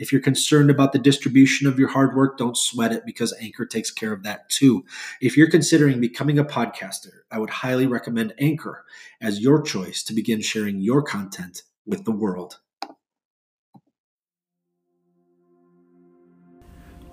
if 0.00 0.10
you're 0.10 0.20
concerned 0.22 0.70
about 0.70 0.92
the 0.92 0.98
distribution 0.98 1.68
of 1.68 1.78
your 1.78 1.88
hard 1.88 2.16
work, 2.16 2.38
don't 2.38 2.56
sweat 2.56 2.90
it 2.90 3.04
because 3.04 3.34
Anchor 3.38 3.66
takes 3.66 3.90
care 3.90 4.14
of 4.14 4.22
that 4.22 4.48
too. 4.48 4.82
If 5.20 5.36
you're 5.36 5.50
considering 5.50 6.00
becoming 6.00 6.38
a 6.38 6.44
podcaster, 6.44 7.20
I 7.30 7.38
would 7.38 7.50
highly 7.50 7.86
recommend 7.86 8.32
Anchor 8.40 8.86
as 9.20 9.40
your 9.40 9.60
choice 9.60 10.02
to 10.04 10.14
begin 10.14 10.40
sharing 10.40 10.80
your 10.80 11.02
content 11.02 11.64
with 11.84 12.06
the 12.06 12.12
world. 12.12 12.60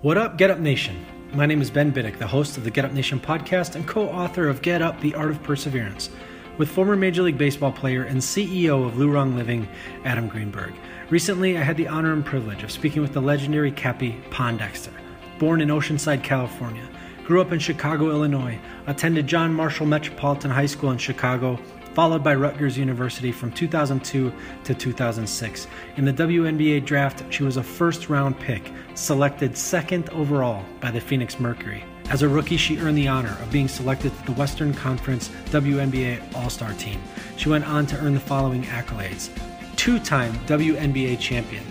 What 0.00 0.16
up, 0.16 0.38
Get 0.38 0.50
Up 0.50 0.58
Nation? 0.58 1.04
My 1.34 1.44
name 1.44 1.60
is 1.60 1.70
Ben 1.70 1.92
Biddick, 1.92 2.18
the 2.18 2.26
host 2.26 2.56
of 2.56 2.64
the 2.64 2.70
Get 2.70 2.86
Up 2.86 2.92
Nation 2.92 3.20
podcast 3.20 3.74
and 3.74 3.86
co 3.86 4.08
author 4.08 4.48
of 4.48 4.62
Get 4.62 4.80
Up 4.80 4.98
The 5.02 5.14
Art 5.14 5.30
of 5.30 5.42
Perseverance, 5.42 6.08
with 6.56 6.70
former 6.70 6.96
Major 6.96 7.22
League 7.22 7.36
Baseball 7.36 7.72
player 7.72 8.04
and 8.04 8.18
CEO 8.18 8.86
of 8.86 8.94
Lurong 8.94 9.34
Living, 9.34 9.68
Adam 10.04 10.26
Greenberg. 10.26 10.72
Recently, 11.10 11.56
I 11.56 11.62
had 11.62 11.78
the 11.78 11.88
honor 11.88 12.12
and 12.12 12.22
privilege 12.22 12.62
of 12.62 12.70
speaking 12.70 13.00
with 13.00 13.14
the 13.14 13.22
legendary 13.22 13.72
Cappie 13.72 14.20
Pondexter. 14.28 14.92
Born 15.38 15.62
in 15.62 15.70
Oceanside, 15.70 16.22
California, 16.22 16.86
grew 17.24 17.40
up 17.40 17.50
in 17.50 17.58
Chicago, 17.58 18.10
Illinois, 18.10 18.58
attended 18.86 19.26
John 19.26 19.54
Marshall 19.54 19.86
Metropolitan 19.86 20.50
High 20.50 20.66
School 20.66 20.90
in 20.90 20.98
Chicago, 20.98 21.58
followed 21.94 22.22
by 22.22 22.34
Rutgers 22.34 22.76
University 22.76 23.32
from 23.32 23.50
2002 23.52 24.30
to 24.64 24.74
2006. 24.74 25.66
In 25.96 26.04
the 26.04 26.12
WNBA 26.12 26.84
draft, 26.84 27.24
she 27.32 27.42
was 27.42 27.56
a 27.56 27.62
first 27.62 28.10
round 28.10 28.38
pick, 28.38 28.70
selected 28.94 29.56
second 29.56 30.10
overall 30.10 30.62
by 30.78 30.90
the 30.90 31.00
Phoenix 31.00 31.40
Mercury. 31.40 31.82
As 32.10 32.20
a 32.20 32.28
rookie, 32.28 32.58
she 32.58 32.80
earned 32.80 32.98
the 32.98 33.08
honor 33.08 33.34
of 33.40 33.50
being 33.50 33.68
selected 33.68 34.14
to 34.14 34.26
the 34.26 34.32
Western 34.32 34.74
Conference 34.74 35.30
WNBA 35.46 36.34
All 36.34 36.50
Star 36.50 36.74
team. 36.74 37.00
She 37.38 37.48
went 37.48 37.66
on 37.66 37.86
to 37.86 37.98
earn 37.98 38.12
the 38.12 38.20
following 38.20 38.64
accolades 38.64 39.30
two 39.78 40.00
time 40.00 40.34
WNBA 40.46 41.18
champion, 41.20 41.62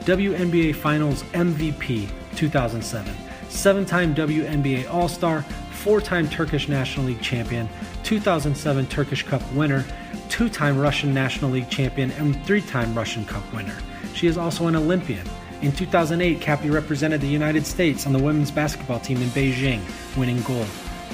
WNBA 0.00 0.74
Finals 0.74 1.22
MVP 1.32 2.10
2007, 2.34 3.14
seven 3.48 3.86
time 3.86 4.12
WNBA 4.16 4.92
All 4.92 5.08
Star, 5.08 5.42
four 5.70 6.00
time 6.00 6.28
Turkish 6.28 6.68
National 6.68 7.06
League 7.06 7.22
champion, 7.22 7.68
2007 8.02 8.86
Turkish 8.88 9.22
Cup 9.22 9.40
winner, 9.52 9.84
two 10.28 10.48
time 10.48 10.76
Russian 10.76 11.14
National 11.14 11.52
League 11.52 11.70
champion, 11.70 12.10
and 12.12 12.44
three 12.44 12.62
time 12.62 12.92
Russian 12.96 13.24
Cup 13.24 13.44
winner. 13.54 13.76
She 14.12 14.26
is 14.26 14.36
also 14.36 14.66
an 14.66 14.74
Olympian. 14.74 15.26
In 15.62 15.70
2008, 15.70 16.40
Cappie 16.40 16.68
represented 16.68 17.20
the 17.20 17.28
United 17.28 17.64
States 17.64 18.06
on 18.06 18.12
the 18.12 18.18
women's 18.18 18.50
basketball 18.50 18.98
team 18.98 19.22
in 19.22 19.28
Beijing, 19.28 19.80
winning 20.16 20.42
gold. 20.42 20.66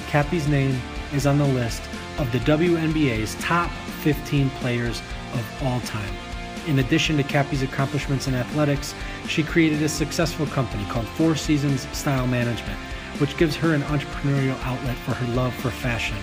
Cappie's 0.07 0.47
name 0.47 0.81
is 1.13 1.27
on 1.27 1.37
the 1.37 1.45
list 1.45 1.83
of 2.17 2.31
the 2.31 2.39
WNBA's 2.39 3.35
top 3.35 3.69
15 4.01 4.49
players 4.49 4.99
of 5.35 5.63
all 5.63 5.79
time. 5.81 6.28
In 6.69 6.77
addition 6.77 7.17
to 7.17 7.23
Cappie's 7.23 7.63
accomplishments 7.63 8.27
in 8.27 8.35
athletics, 8.35 8.93
she 9.27 9.41
created 9.41 9.81
a 9.81 9.89
successful 9.89 10.45
company 10.45 10.85
called 10.85 11.07
Four 11.07 11.35
Seasons 11.35 11.87
Style 11.97 12.27
Management, 12.27 12.77
which 13.17 13.35
gives 13.37 13.55
her 13.55 13.73
an 13.73 13.81
entrepreneurial 13.81 14.55
outlet 14.63 14.95
for 14.97 15.13
her 15.15 15.33
love 15.33 15.51
for 15.55 15.71
fashion. 15.71 16.15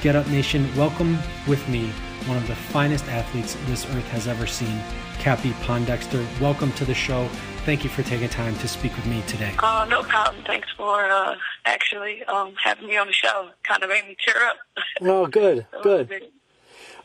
Get 0.00 0.14
Up 0.14 0.28
Nation, 0.28 0.72
welcome 0.76 1.18
with 1.48 1.68
me 1.68 1.90
one 2.26 2.36
of 2.36 2.46
the 2.46 2.54
finest 2.54 3.04
athletes 3.06 3.56
this 3.66 3.84
earth 3.86 4.06
has 4.10 4.28
ever 4.28 4.46
seen, 4.46 4.80
Cappie 5.18 5.54
Pondexter. 5.64 6.24
Welcome 6.40 6.70
to 6.74 6.84
the 6.84 6.94
show. 6.94 7.28
Thank 7.64 7.82
you 7.82 7.90
for 7.90 8.04
taking 8.04 8.28
time 8.28 8.54
to 8.58 8.68
speak 8.68 8.94
with 8.94 9.06
me 9.06 9.24
today. 9.26 9.54
Oh, 9.60 9.84
no 9.90 10.04
problem. 10.04 10.44
Thanks 10.46 10.68
for 10.76 11.04
uh, 11.06 11.34
actually 11.64 12.22
um, 12.24 12.54
having 12.62 12.86
me 12.86 12.96
on 12.96 13.08
the 13.08 13.12
show. 13.12 13.48
Kind 13.64 13.82
of 13.82 13.88
made 13.88 14.06
me 14.06 14.16
tear 14.24 14.40
up. 14.44 14.56
Oh, 15.00 15.26
good, 15.26 15.66
good. 15.82 16.30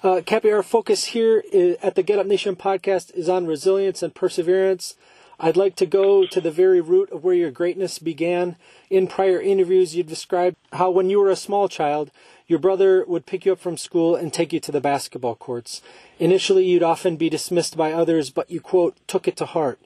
Uh, 0.06 0.22
Cappie, 0.22 0.52
our 0.52 0.62
focus 0.62 1.06
here 1.06 1.44
is, 1.52 1.78
at 1.82 1.96
the 1.96 2.04
Get 2.04 2.20
Up 2.20 2.28
Nation 2.28 2.56
podcast 2.56 3.12
is 3.16 3.28
on 3.28 3.48
resilience 3.48 4.04
and 4.04 4.14
perseverance. 4.14 4.96
I'd 5.40 5.58
like 5.58 5.76
to 5.78 5.88
go 5.88 6.28
to 6.28 6.40
the 6.40 6.52
very 6.52 6.80
root 6.80 7.12
of 7.12 7.24
where 7.24 7.34
your 7.34 7.50
greatness 7.50 7.98
began. 7.98 8.56
In 8.92 9.08
prior 9.08 9.42
interviews, 9.42 9.96
you 9.96 10.04
described 10.04 10.58
how 10.74 10.92
when 10.92 11.10
you 11.10 11.20
were 11.20 11.32
a 11.32 11.36
small 11.36 11.68
child, 11.68 12.12
your 12.46 12.60
brother 12.60 13.04
would 13.08 13.26
pick 13.26 13.48
you 13.48 13.54
up 13.54 13.60
from 13.60 13.80
school 13.80 14.16
and 14.16 14.32
take 14.32 14.54
you 14.54 14.60
to 14.60 14.72
the 14.72 14.80
basketball 14.80 15.34
courts. 15.34 15.82
Initially, 16.20 16.66
you'd 16.66 16.84
often 16.84 17.16
be 17.16 17.28
dismissed 17.28 17.76
by 17.76 17.92
others, 17.92 18.30
but 18.30 18.52
you, 18.52 18.62
quote, 18.62 18.96
took 19.08 19.28
it 19.28 19.36
to 19.38 19.48
heart. 19.48 19.80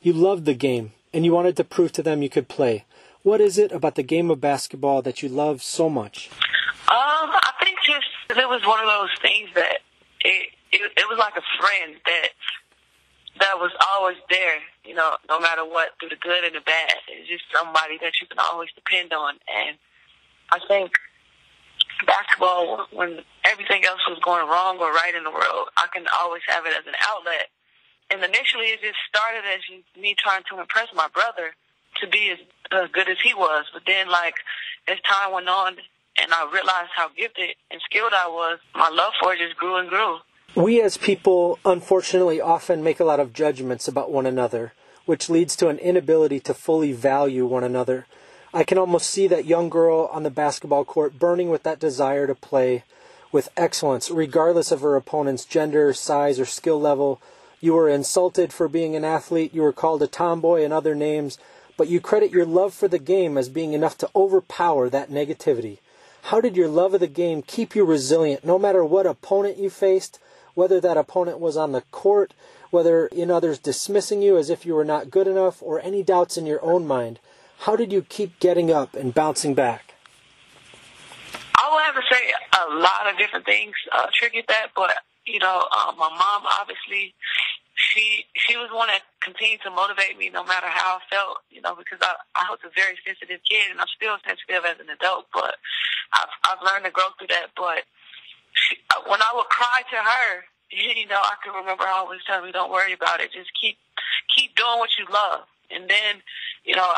You 0.00 0.12
loved 0.12 0.44
the 0.44 0.54
game, 0.54 0.92
and 1.12 1.24
you 1.24 1.32
wanted 1.32 1.56
to 1.56 1.64
prove 1.64 1.90
to 1.94 2.02
them 2.04 2.22
you 2.22 2.30
could 2.30 2.46
play. 2.46 2.84
What 3.24 3.40
is 3.40 3.58
it 3.58 3.72
about 3.72 3.96
the 3.96 4.04
game 4.04 4.30
of 4.30 4.40
basketball 4.40 5.02
that 5.02 5.20
you 5.20 5.28
love 5.28 5.64
so 5.64 5.90
much? 5.90 6.30
Just 8.34 8.42
it 8.42 8.48
was 8.48 8.66
one 8.66 8.80
of 8.82 8.90
those 8.90 9.14
things 9.22 9.48
that 9.54 9.78
it, 10.20 10.50
it 10.72 10.82
it 10.96 11.06
was 11.06 11.18
like 11.18 11.38
a 11.38 11.46
friend 11.62 11.94
that 12.06 12.30
that 13.38 13.58
was 13.58 13.70
always 13.94 14.16
there, 14.30 14.58
you 14.84 14.94
know, 14.94 15.16
no 15.28 15.38
matter 15.38 15.64
what, 15.64 15.90
through 15.98 16.10
the 16.10 16.18
good 16.18 16.44
and 16.44 16.54
the 16.54 16.60
bad. 16.60 16.94
It's 17.08 17.28
just 17.28 17.44
somebody 17.54 17.98
that 18.02 18.14
you 18.20 18.26
can 18.26 18.38
always 18.38 18.70
depend 18.74 19.12
on. 19.12 19.34
And 19.50 19.78
I 20.50 20.58
think 20.66 20.92
basketball, 22.06 22.86
when 22.92 23.22
everything 23.44 23.84
else 23.84 24.02
was 24.08 24.18
going 24.22 24.46
wrong 24.46 24.78
or 24.78 24.90
right 24.92 25.14
in 25.14 25.24
the 25.24 25.34
world, 25.34 25.70
I 25.76 25.86
can 25.92 26.06
always 26.18 26.42
have 26.46 26.66
it 26.66 26.74
as 26.78 26.86
an 26.86 26.94
outlet. 27.10 27.50
And 28.10 28.22
initially, 28.22 28.70
it 28.70 28.82
just 28.82 28.98
started 29.10 29.42
as 29.46 29.62
me 30.00 30.14
trying 30.14 30.42
to 30.50 30.60
impress 30.60 30.88
my 30.94 31.08
brother 31.12 31.54
to 32.02 32.06
be 32.06 32.30
as, 32.30 32.38
as 32.70 32.90
good 32.92 33.08
as 33.08 33.18
he 33.22 33.34
was. 33.34 33.66
But 33.72 33.82
then, 33.86 34.08
like, 34.08 34.34
as 34.86 34.98
time 35.02 35.32
went 35.32 35.48
on, 35.48 35.78
and 36.20 36.32
I 36.32 36.44
realized 36.52 36.90
how 36.94 37.08
gifted 37.16 37.50
and 37.70 37.80
skilled 37.84 38.12
I 38.14 38.28
was, 38.28 38.58
my 38.74 38.88
love 38.88 39.12
for 39.20 39.34
it 39.34 39.38
just 39.38 39.56
grew 39.56 39.76
and 39.76 39.88
grew. 39.88 40.18
We 40.54 40.80
as 40.80 40.96
people, 40.96 41.58
unfortunately, 41.64 42.40
often 42.40 42.84
make 42.84 43.00
a 43.00 43.04
lot 43.04 43.20
of 43.20 43.32
judgments 43.32 43.88
about 43.88 44.12
one 44.12 44.26
another, 44.26 44.72
which 45.04 45.28
leads 45.28 45.56
to 45.56 45.68
an 45.68 45.78
inability 45.78 46.40
to 46.40 46.54
fully 46.54 46.92
value 46.92 47.44
one 47.44 47.64
another. 47.64 48.06
I 48.52 48.62
can 48.62 48.78
almost 48.78 49.10
see 49.10 49.26
that 49.26 49.46
young 49.46 49.68
girl 49.68 50.08
on 50.12 50.22
the 50.22 50.30
basketball 50.30 50.84
court 50.84 51.18
burning 51.18 51.50
with 51.50 51.64
that 51.64 51.80
desire 51.80 52.28
to 52.28 52.36
play 52.36 52.84
with 53.32 53.48
excellence, 53.56 54.12
regardless 54.12 54.70
of 54.70 54.80
her 54.80 54.94
opponent's 54.94 55.44
gender, 55.44 55.92
size, 55.92 56.38
or 56.38 56.44
skill 56.44 56.80
level. 56.80 57.20
You 57.60 57.74
were 57.74 57.88
insulted 57.88 58.52
for 58.52 58.68
being 58.68 58.94
an 58.94 59.04
athlete, 59.04 59.52
you 59.52 59.62
were 59.62 59.72
called 59.72 60.02
a 60.04 60.06
tomboy 60.06 60.62
and 60.62 60.72
other 60.72 60.94
names, 60.94 61.36
but 61.76 61.88
you 61.88 62.00
credit 62.00 62.30
your 62.30 62.46
love 62.46 62.72
for 62.72 62.86
the 62.86 63.00
game 63.00 63.36
as 63.36 63.48
being 63.48 63.72
enough 63.72 63.98
to 63.98 64.10
overpower 64.14 64.88
that 64.88 65.10
negativity. 65.10 65.78
How 66.28 66.40
did 66.40 66.56
your 66.56 66.68
love 66.68 66.94
of 66.94 67.00
the 67.00 67.06
game 67.06 67.42
keep 67.42 67.76
you 67.76 67.84
resilient 67.84 68.46
no 68.46 68.58
matter 68.58 68.82
what 68.82 69.04
opponent 69.06 69.58
you 69.58 69.68
faced, 69.68 70.18
whether 70.54 70.80
that 70.80 70.96
opponent 70.96 71.38
was 71.38 71.54
on 71.54 71.72
the 71.72 71.82
court, 71.90 72.32
whether 72.70 73.08
in 73.08 73.30
others 73.30 73.58
dismissing 73.58 74.22
you 74.22 74.38
as 74.38 74.48
if 74.48 74.64
you 74.64 74.74
were 74.74 74.86
not 74.86 75.10
good 75.10 75.28
enough, 75.28 75.62
or 75.62 75.82
any 75.82 76.02
doubts 76.02 76.38
in 76.38 76.46
your 76.46 76.64
own 76.64 76.86
mind? 76.86 77.20
How 77.58 77.76
did 77.76 77.92
you 77.92 78.00
keep 78.00 78.38
getting 78.40 78.70
up 78.70 78.94
and 78.94 79.12
bouncing 79.12 79.52
back? 79.52 79.92
I 81.60 81.68
will 81.70 81.80
have 81.80 81.94
to 81.94 82.02
say 82.10 82.32
a 82.70 82.74
lot 82.74 83.06
of 83.06 83.18
different 83.18 83.44
things 83.44 83.74
uh, 83.92 84.06
triggered 84.18 84.46
that, 84.48 84.68
but 84.74 84.94
you 85.26 85.40
know, 85.40 85.68
uh, 85.70 85.92
my 85.92 86.08
mom 86.08 86.46
obviously 86.58 87.14
she 87.74 88.24
she 88.36 88.56
was 88.56 88.70
one 88.70 88.88
that 88.88 89.02
continued 89.20 89.62
to 89.62 89.70
motivate 89.70 90.18
me 90.18 90.30
no 90.30 90.44
matter 90.44 90.66
how 90.70 90.98
I 90.98 91.00
felt, 91.10 91.42
you 91.50 91.60
know, 91.60 91.74
because 91.74 91.98
I 92.00 92.14
I 92.34 92.46
was 92.50 92.62
a 92.62 92.70
very 92.70 92.94
sensitive 93.02 93.42
kid 93.42 93.70
and 93.70 93.80
I'm 93.80 93.90
still 93.90 94.16
sensitive 94.22 94.62
as 94.62 94.78
an 94.78 94.90
adult, 94.90 95.26
but 95.34 95.58
I've 96.14 96.30
I've 96.46 96.62
learned 96.62 96.86
to 96.86 96.94
grow 96.94 97.10
through 97.18 97.34
that. 97.34 97.50
But 97.56 97.82
she, 98.54 98.78
when 99.10 99.20
I 99.20 99.30
would 99.34 99.50
cry 99.50 99.82
to 99.90 99.98
her, 99.98 100.30
you 100.70 101.06
know, 101.10 101.18
I 101.18 101.34
can 101.42 101.54
remember 101.54 101.84
her 101.84 101.90
always 101.90 102.22
telling 102.26 102.46
me, 102.46 102.52
"Don't 102.52 102.70
worry 102.70 102.94
about 102.94 103.20
it. 103.20 103.32
Just 103.34 103.50
keep 103.58 103.76
keep 104.30 104.54
doing 104.54 104.78
what 104.78 104.94
you 104.98 105.06
love." 105.10 105.50
And 105.70 105.90
then, 105.90 106.22
you 106.64 106.76
know, 106.76 106.94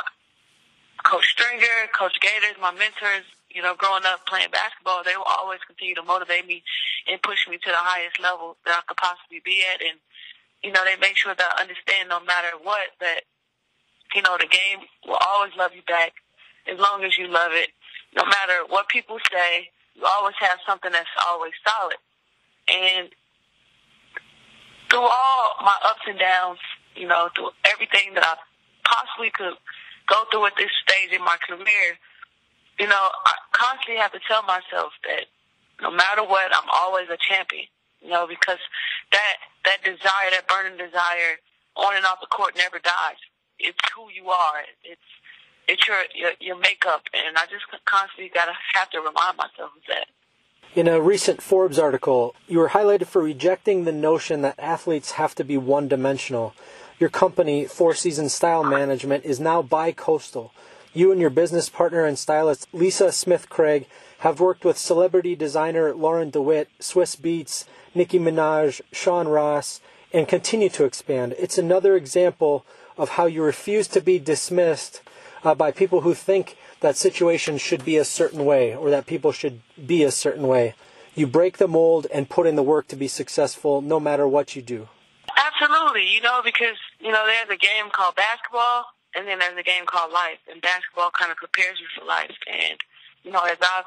Coach 1.04 1.24
Stringer, 1.32 1.88
Coach 1.96 2.18
Gaters, 2.20 2.60
my 2.60 2.72
mentors, 2.72 3.24
you 3.48 3.62
know, 3.62 3.74
growing 3.74 4.04
up 4.04 4.26
playing 4.26 4.50
basketball, 4.50 5.02
they 5.04 5.16
will 5.16 5.30
always 5.38 5.60
continue 5.64 5.94
to 5.94 6.02
motivate 6.02 6.46
me 6.46 6.62
and 7.08 7.22
push 7.22 7.48
me 7.48 7.56
to 7.56 7.70
the 7.70 7.80
highest 7.80 8.20
level 8.20 8.56
that 8.66 8.76
I 8.76 8.82
could 8.86 8.98
possibly 8.98 9.40
be 9.44 9.62
at. 9.72 9.80
And 9.80 9.96
you 10.62 10.72
know, 10.72 10.84
they 10.84 10.96
make 11.00 11.16
sure 11.16 11.34
that 11.34 11.54
I 11.56 11.62
understand 11.62 12.08
no 12.08 12.20
matter 12.20 12.56
what 12.62 12.88
that, 13.00 13.20
you 14.14 14.22
know, 14.22 14.36
the 14.38 14.46
game 14.46 14.86
will 15.06 15.20
always 15.20 15.52
love 15.56 15.72
you 15.74 15.82
back 15.86 16.12
as 16.70 16.78
long 16.78 17.04
as 17.04 17.16
you 17.18 17.28
love 17.28 17.52
it. 17.52 17.70
No 18.16 18.24
matter 18.24 18.64
what 18.68 18.88
people 18.88 19.18
say, 19.30 19.70
you 19.94 20.04
always 20.04 20.34
have 20.40 20.58
something 20.66 20.90
that's 20.92 21.08
always 21.26 21.52
solid. 21.64 22.00
And 22.68 23.08
through 24.90 25.06
all 25.06 25.54
my 25.60 25.76
ups 25.84 26.02
and 26.06 26.18
downs, 26.18 26.58
you 26.94 27.06
know, 27.06 27.28
through 27.34 27.50
everything 27.64 28.14
that 28.14 28.24
I've 28.24 28.42
possibly 28.84 29.30
could 29.30 29.54
go 30.08 30.24
through 30.30 30.46
at 30.46 30.56
this 30.56 30.70
stage 30.82 31.12
in 31.12 31.22
my 31.22 31.36
career, 31.46 31.98
you 32.78 32.86
know, 32.86 33.08
I 33.24 33.32
constantly 33.52 34.00
have 34.00 34.12
to 34.12 34.20
tell 34.26 34.42
myself 34.42 34.92
that 35.04 35.26
no 35.82 35.90
matter 35.90 36.22
what, 36.22 36.50
I'm 36.54 36.68
always 36.72 37.08
a 37.10 37.16
champion. 37.16 37.66
You 38.06 38.12
know, 38.12 38.26
because 38.26 38.62
that 39.10 39.34
that 39.64 39.82
desire, 39.82 40.30
that 40.30 40.46
burning 40.46 40.78
desire, 40.78 41.42
on 41.74 41.96
and 41.96 42.06
off 42.06 42.20
the 42.20 42.28
court 42.28 42.54
never 42.56 42.78
dies. 42.78 43.18
It's 43.58 43.78
who 43.96 44.06
you 44.14 44.30
are. 44.30 44.62
It's 44.84 45.02
it's 45.66 45.88
your 45.88 45.98
your, 46.14 46.30
your 46.38 46.56
makeup, 46.56 47.02
and 47.12 47.36
I 47.36 47.46
just 47.50 47.66
constantly 47.84 48.30
gotta 48.32 48.52
have 48.74 48.90
to 48.90 48.98
remind 48.98 49.36
myself 49.36 49.74
of 49.74 49.82
that. 49.88 50.06
In 50.76 50.86
a 50.86 51.00
recent 51.00 51.42
Forbes 51.42 51.80
article, 51.80 52.36
you 52.46 52.58
were 52.58 52.68
highlighted 52.68 53.06
for 53.06 53.22
rejecting 53.22 53.84
the 53.84 53.92
notion 53.92 54.42
that 54.42 54.58
athletes 54.58 55.12
have 55.12 55.34
to 55.36 55.42
be 55.42 55.56
one 55.56 55.88
dimensional. 55.88 56.54
Your 57.00 57.10
company, 57.10 57.64
Four 57.64 57.94
Seasons 57.94 58.34
Style 58.34 58.62
Management, 58.62 59.24
is 59.24 59.40
now 59.40 59.62
bi 59.62 59.90
coastal. 59.90 60.52
You 60.94 61.10
and 61.10 61.20
your 61.20 61.30
business 61.30 61.68
partner 61.68 62.04
and 62.04 62.18
stylist, 62.18 62.68
Lisa 62.72 63.10
Smith 63.10 63.48
Craig, 63.48 63.86
have 64.18 64.40
worked 64.40 64.64
with 64.64 64.78
celebrity 64.78 65.34
designer 65.36 65.94
Laurel 65.94 66.30
DeWitt, 66.30 66.68
Swizz 66.80 67.16
Beatz, 67.16 67.64
Nicki 67.94 68.18
Minaj, 68.18 68.80
Sean 68.92 69.28
Ross, 69.28 69.80
and 70.12 70.28
continue 70.28 70.68
to 70.70 70.84
expand. 70.84 71.34
It's 71.38 71.58
another 71.58 71.96
example 71.96 72.64
of 72.96 73.10
how 73.10 73.26
you 73.26 73.42
refuse 73.42 73.88
to 73.88 74.00
be 74.00 74.18
dismissed 74.18 75.02
uh, 75.44 75.54
by 75.54 75.70
people 75.70 76.00
who 76.00 76.14
think 76.14 76.56
that 76.80 76.96
situations 76.96 77.60
should 77.60 77.84
be 77.84 77.96
a 77.96 78.04
certain 78.04 78.44
way 78.44 78.74
or 78.74 78.90
that 78.90 79.06
people 79.06 79.32
should 79.32 79.60
be 79.86 80.02
a 80.02 80.10
certain 80.10 80.46
way. 80.46 80.74
You 81.14 81.26
break 81.26 81.58
the 81.58 81.68
mold 81.68 82.06
and 82.12 82.28
put 82.28 82.46
in 82.46 82.56
the 82.56 82.62
work 82.62 82.88
to 82.88 82.96
be 82.96 83.08
successful 83.08 83.80
no 83.80 83.98
matter 83.98 84.28
what 84.28 84.54
you 84.54 84.62
do. 84.62 84.88
Absolutely, 85.36 86.08
you 86.08 86.20
know, 86.20 86.40
because, 86.44 86.76
you 87.00 87.10
know, 87.10 87.26
there's 87.26 87.48
a 87.50 87.56
game 87.56 87.90
called 87.90 88.14
basketball 88.16 88.86
and 89.14 89.26
then 89.26 89.38
there's 89.38 89.58
a 89.58 89.62
game 89.62 89.84
called 89.86 90.12
life. 90.12 90.38
And 90.50 90.60
basketball 90.60 91.10
kind 91.10 91.30
of 91.30 91.38
prepares 91.38 91.78
you 91.80 91.86
for 91.98 92.06
life. 92.06 92.36
And, 92.46 92.78
you 93.22 93.30
know, 93.30 93.40
as 93.40 93.56
I've 93.60 93.84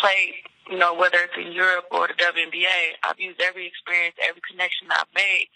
played, 0.00 0.34
you 0.70 0.78
know, 0.78 0.94
whether 0.94 1.18
it's 1.18 1.36
in 1.36 1.52
Europe 1.52 1.86
or 1.90 2.08
the 2.08 2.14
WNBA, 2.14 2.98
I've 3.04 3.20
used 3.20 3.40
every 3.40 3.66
experience, 3.66 4.16
every 4.22 4.42
connection 4.48 4.88
I've 4.90 5.10
made 5.14 5.48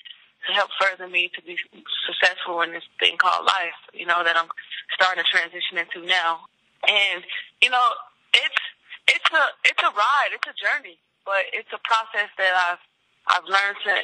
to 0.47 0.53
help 0.53 0.71
further 0.81 1.09
me 1.09 1.31
to 1.35 1.41
be 1.43 1.57
successful 2.05 2.61
in 2.61 2.73
this 2.73 2.85
thing 3.01 3.17
called 3.17 3.47
life, 3.47 3.81
you 3.93 4.05
know, 4.05 4.23
that 4.23 4.37
I'm 4.37 4.49
starting 4.93 5.25
to 5.25 5.31
transition 5.31 5.81
into 5.81 6.07
now. 6.07 6.45
And, 6.85 7.25
you 7.63 7.71
know, 7.71 7.89
it's 8.35 8.63
it's 9.09 9.31
a 9.33 9.45
it's 9.65 9.83
a 9.83 9.93
ride, 9.97 10.33
it's 10.33 10.49
a 10.49 10.57
journey, 10.57 10.99
but 11.25 11.49
it's 11.53 11.73
a 11.73 11.81
process 11.81 12.29
that 12.37 12.53
I've 12.53 12.85
I've 13.27 13.49
learned 13.49 13.81
to 13.89 13.95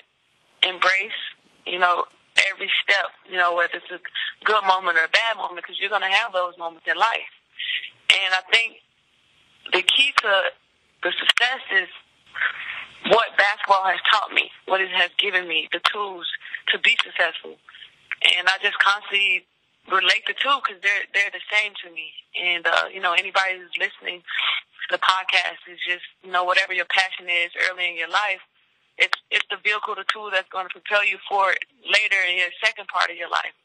embrace, 0.68 1.20
you 1.66 1.78
know, 1.78 2.04
every 2.52 2.70
step, 2.82 3.12
you 3.28 3.36
know, 3.36 3.54
whether 3.54 3.76
it's 3.76 3.92
a 3.92 4.00
good 4.44 4.64
moment 4.64 4.96
or 4.96 5.04
a 5.04 5.12
bad 5.12 5.36
moment, 5.36 5.60
because 5.60 5.76
you're 5.80 5.92
going 5.92 6.06
to 6.06 6.16
have 6.24 6.32
those 6.32 6.56
moments 6.56 6.86
in 6.88 6.96
life. 6.96 7.32
And 8.10 8.32
I 8.32 8.40
think 8.50 8.80
the 9.72 9.82
key 9.82 10.12
to 10.22 10.32
the 11.02 11.12
success 11.18 11.62
is 11.72 11.88
what 13.08 13.36
basketball 13.38 13.84
has 13.84 14.00
taught 14.12 14.32
me, 14.32 14.50
what 14.66 14.80
it 14.80 14.90
has 14.90 15.10
given 15.18 15.48
me, 15.48 15.68
the 15.72 15.80
tools 15.92 16.26
to 16.68 16.78
be 16.78 16.96
successful. 17.02 17.56
And 18.36 18.46
I 18.48 18.60
just 18.60 18.76
constantly 18.78 19.46
relate 19.88 20.28
the 20.28 20.36
two 20.36 20.52
because 20.60 20.76
they're 20.84 21.08
they're 21.16 21.32
the 21.32 21.44
same 21.48 21.72
to 21.84 21.88
me. 21.90 22.12
And 22.36 22.66
uh, 22.66 22.92
you 22.92 23.00
know, 23.00 23.16
anybody 23.16 23.56
who's 23.56 23.72
listening 23.80 24.20
to 24.20 24.86
the 24.92 25.00
podcast 25.00 25.64
is 25.72 25.80
just 25.80 26.04
you 26.22 26.30
know 26.30 26.44
whatever 26.44 26.74
your 26.76 26.88
passion 26.92 27.26
is 27.32 27.50
early 27.70 27.88
in 27.88 27.96
your 27.96 28.12
life, 28.12 28.44
it's 28.98 29.16
it's 29.30 29.46
the 29.48 29.56
vehicle, 29.64 29.96
the 29.96 30.04
tool 30.12 30.28
that's 30.28 30.48
going 30.52 30.68
to 30.68 30.74
propel 30.74 31.00
you 31.06 31.16
forward 31.24 31.58
later 31.88 32.20
in 32.28 32.36
your 32.36 32.52
second 32.60 32.86
part 32.92 33.08
of 33.08 33.16
your 33.16 33.30
life. 33.32 33.56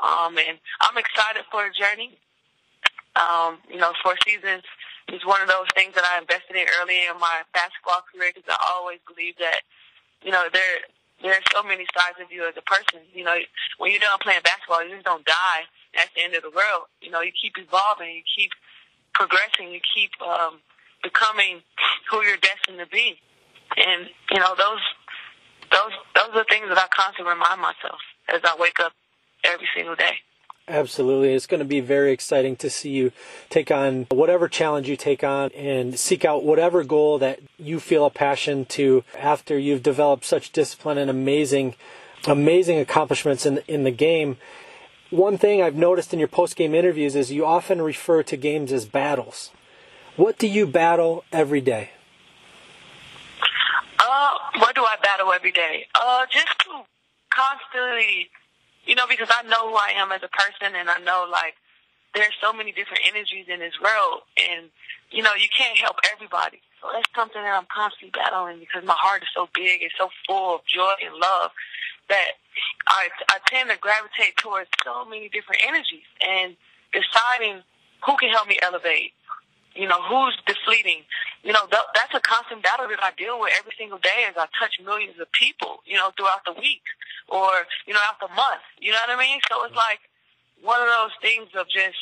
Um, 0.00 0.40
and 0.40 0.56
I'm 0.80 0.96
excited 0.96 1.44
for 1.52 1.68
the 1.68 1.74
journey. 1.76 2.16
Um, 3.20 3.58
you 3.68 3.76
know, 3.76 3.92
Four 4.02 4.16
Seasons 4.24 4.64
is 5.08 5.24
one 5.24 5.40
of 5.40 5.48
those 5.48 5.66
things 5.74 5.94
that 5.94 6.04
I 6.04 6.20
invested 6.20 6.56
in 6.56 6.66
early 6.80 7.06
in 7.08 7.18
my 7.18 7.42
basketball 7.52 8.04
career 8.06 8.30
because 8.34 8.48
I 8.48 8.58
always 8.76 9.00
believe 9.08 9.36
that, 9.38 9.60
you 10.22 10.30
know, 10.30 10.46
there 10.52 10.84
there 11.22 11.32
are 11.32 11.46
so 11.52 11.62
many 11.62 11.84
sides 11.92 12.16
of 12.20 12.32
you 12.32 12.48
as 12.48 12.56
a 12.56 12.64
person. 12.64 13.04
You 13.12 13.24
know, 13.24 13.36
when 13.78 13.90
you're 13.90 14.00
done 14.00 14.18
playing 14.20 14.40
basketball, 14.42 14.84
you 14.84 14.94
just 14.96 15.04
don't 15.04 15.24
die. 15.24 15.68
That's 15.94 16.10
the 16.14 16.22
end 16.22 16.34
of 16.34 16.42
the 16.42 16.50
world. 16.50 16.88
You 17.00 17.10
know, 17.10 17.20
you 17.20 17.32
keep 17.32 17.54
evolving, 17.58 18.14
you 18.14 18.22
keep 18.24 18.52
progressing, 19.14 19.72
you 19.72 19.80
keep 19.84 20.10
um, 20.22 20.60
becoming 21.02 21.60
who 22.10 22.22
you're 22.22 22.40
destined 22.40 22.78
to 22.78 22.86
be. 22.86 23.20
And 23.76 24.08
you 24.30 24.38
know, 24.40 24.54
those 24.56 24.80
those 25.70 25.92
those 26.16 26.34
are 26.34 26.44
things 26.48 26.68
that 26.68 26.78
I 26.78 26.88
constantly 26.94 27.32
remind 27.32 27.60
myself 27.60 28.00
as 28.32 28.40
I 28.44 28.56
wake 28.58 28.80
up 28.80 28.92
every 29.44 29.68
single 29.74 29.96
day. 29.96 30.18
Absolutely. 30.68 31.34
It's 31.34 31.48
going 31.48 31.58
to 31.58 31.64
be 31.64 31.80
very 31.80 32.12
exciting 32.12 32.54
to 32.56 32.70
see 32.70 32.90
you 32.90 33.10
take 33.48 33.72
on 33.72 34.06
whatever 34.10 34.48
challenge 34.48 34.88
you 34.88 34.96
take 34.96 35.24
on 35.24 35.50
and 35.52 35.98
seek 35.98 36.24
out 36.24 36.44
whatever 36.44 36.84
goal 36.84 37.18
that 37.18 37.40
you 37.58 37.80
feel 37.80 38.06
a 38.06 38.10
passion 38.10 38.64
to 38.66 39.02
after 39.18 39.58
you've 39.58 39.82
developed 39.82 40.24
such 40.24 40.52
discipline 40.52 40.96
and 40.96 41.10
amazing, 41.10 41.74
amazing 42.26 42.78
accomplishments 42.78 43.44
in, 43.44 43.58
in 43.66 43.82
the 43.82 43.90
game. 43.90 44.36
One 45.10 45.38
thing 45.38 45.60
I've 45.60 45.74
noticed 45.74 46.12
in 46.12 46.20
your 46.20 46.28
post 46.28 46.54
game 46.54 46.72
interviews 46.72 47.16
is 47.16 47.32
you 47.32 47.44
often 47.44 47.82
refer 47.82 48.22
to 48.22 48.36
games 48.36 48.70
as 48.70 48.86
battles. 48.86 49.50
What 50.14 50.38
do 50.38 50.46
you 50.46 50.68
battle 50.68 51.24
every 51.32 51.60
day? 51.60 51.90
Uh, 53.98 54.30
what 54.58 54.76
do 54.76 54.82
I 54.82 54.96
battle 55.02 55.32
every 55.32 55.50
day? 55.50 55.86
Uh, 55.96 56.26
just 56.30 56.56
to 56.60 56.84
constantly 57.30 58.30
you 58.86 58.94
know, 58.94 59.06
because 59.08 59.28
I 59.30 59.46
know 59.48 59.70
who 59.70 59.76
I 59.76 59.92
am 59.96 60.12
as 60.12 60.22
a 60.22 60.28
person 60.28 60.74
and 60.76 60.88
I 60.88 60.98
know 61.00 61.26
like 61.30 61.54
there's 62.14 62.34
so 62.40 62.52
many 62.52 62.72
different 62.72 63.02
energies 63.06 63.46
in 63.48 63.60
this 63.60 63.74
world 63.80 64.22
and, 64.36 64.70
you 65.10 65.22
know, 65.22 65.34
you 65.34 65.48
can't 65.56 65.78
help 65.78 65.96
everybody. 66.12 66.60
So 66.80 66.88
that's 66.92 67.08
something 67.14 67.40
that 67.40 67.54
I'm 67.54 67.68
constantly 67.72 68.10
battling 68.10 68.58
because 68.58 68.84
my 68.84 68.96
heart 68.96 69.22
is 69.22 69.28
so 69.34 69.48
big 69.54 69.82
and 69.82 69.90
so 69.98 70.08
full 70.26 70.56
of 70.56 70.64
joy 70.64 70.94
and 71.04 71.14
love 71.14 71.50
that 72.08 72.40
I, 72.88 73.08
I 73.28 73.38
tend 73.46 73.70
to 73.70 73.78
gravitate 73.78 74.36
towards 74.38 74.68
so 74.84 75.04
many 75.04 75.28
different 75.28 75.62
energies 75.66 76.08
and 76.26 76.56
deciding 76.92 77.62
who 78.04 78.16
can 78.16 78.30
help 78.30 78.48
me 78.48 78.58
elevate, 78.62 79.12
you 79.74 79.86
know, 79.86 80.02
who's 80.02 80.36
defleeting. 80.48 81.04
You 81.42 81.52
know, 81.52 81.64
th- 81.70 81.90
that's 81.94 82.12
a 82.14 82.20
constant 82.20 82.62
battle 82.62 82.88
that 82.88 83.02
I 83.02 83.10
deal 83.16 83.40
with 83.40 83.52
every 83.58 83.72
single 83.78 83.98
day 83.98 84.28
as 84.28 84.36
I 84.36 84.46
touch 84.58 84.76
millions 84.84 85.18
of 85.20 85.30
people, 85.32 85.80
you 85.86 85.96
know, 85.96 86.10
throughout 86.16 86.44
the 86.44 86.52
week 86.52 86.82
or, 87.28 87.48
you 87.86 87.94
know, 87.94 88.00
out 88.04 88.20
the 88.20 88.28
month. 88.34 88.60
You 88.78 88.92
know 88.92 88.98
what 89.06 89.16
I 89.16 89.20
mean? 89.20 89.40
So 89.48 89.64
it's 89.64 89.74
like 89.74 90.00
one 90.62 90.80
of 90.80 90.88
those 90.88 91.16
things 91.22 91.48
of 91.56 91.66
just 91.68 91.96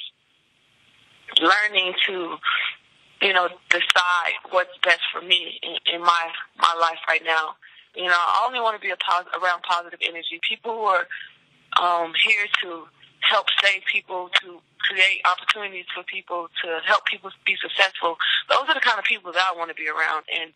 learning 1.40 1.94
to, 2.06 2.36
you 3.22 3.32
know, 3.32 3.48
decide 3.70 4.34
what's 4.50 4.74
best 4.82 5.02
for 5.12 5.22
me 5.22 5.60
in, 5.62 5.94
in 5.94 6.00
my, 6.00 6.30
my 6.58 6.74
life 6.80 6.98
right 7.08 7.22
now. 7.24 7.54
You 7.94 8.06
know, 8.06 8.18
I 8.18 8.44
only 8.46 8.60
want 8.60 8.74
to 8.74 8.82
be 8.82 8.90
a 8.90 8.98
pos- 8.98 9.30
around 9.40 9.62
positive 9.62 10.00
energy. 10.02 10.40
People 10.48 10.74
who 10.74 10.82
are 10.82 11.06
um, 11.80 12.12
here 12.26 12.46
to 12.62 12.88
help 13.20 13.46
save 13.62 13.82
people, 13.90 14.30
to 14.42 14.60
create 14.78 15.20
opportunities 15.24 15.86
for 15.94 16.02
people, 16.04 16.48
to 16.64 16.80
help 16.86 17.04
people 17.06 17.30
be 17.44 17.56
successful. 17.60 18.16
Those 18.48 18.68
are 18.68 18.74
the 18.74 18.80
kind 18.80 18.98
of 18.98 19.04
people 19.04 19.32
that 19.32 19.44
I 19.52 19.56
want 19.56 19.70
to 19.70 19.74
be 19.74 19.88
around. 19.88 20.24
And 20.32 20.52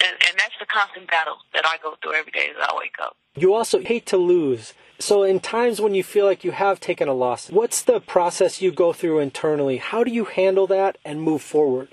and, 0.00 0.12
and 0.12 0.38
that's 0.38 0.54
the 0.60 0.66
constant 0.66 1.10
battle 1.10 1.38
that 1.54 1.66
I 1.66 1.76
go 1.82 1.96
through 2.00 2.14
every 2.14 2.30
day 2.30 2.50
as 2.50 2.56
I 2.60 2.72
wake 2.76 2.94
up. 3.02 3.16
You 3.34 3.54
also 3.54 3.80
hate 3.80 4.06
to 4.06 4.16
lose. 4.16 4.74
So, 5.00 5.22
in 5.22 5.40
times 5.40 5.80
when 5.80 5.94
you 5.94 6.02
feel 6.04 6.24
like 6.24 6.44
you 6.44 6.52
have 6.52 6.80
taken 6.80 7.08
a 7.08 7.14
loss, 7.14 7.50
what's 7.50 7.82
the 7.82 8.00
process 8.00 8.62
you 8.62 8.70
go 8.70 8.92
through 8.92 9.20
internally? 9.20 9.78
How 9.78 10.04
do 10.04 10.10
you 10.10 10.24
handle 10.24 10.66
that 10.68 10.98
and 11.04 11.22
move 11.22 11.42
forward? 11.42 11.88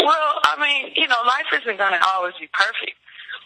Well, 0.00 0.40
I 0.44 0.56
mean, 0.60 0.92
you 0.96 1.06
know, 1.06 1.16
life 1.26 1.46
isn't 1.52 1.76
going 1.76 1.92
to 1.92 2.06
always 2.14 2.34
be 2.40 2.48
perfect. 2.52 2.96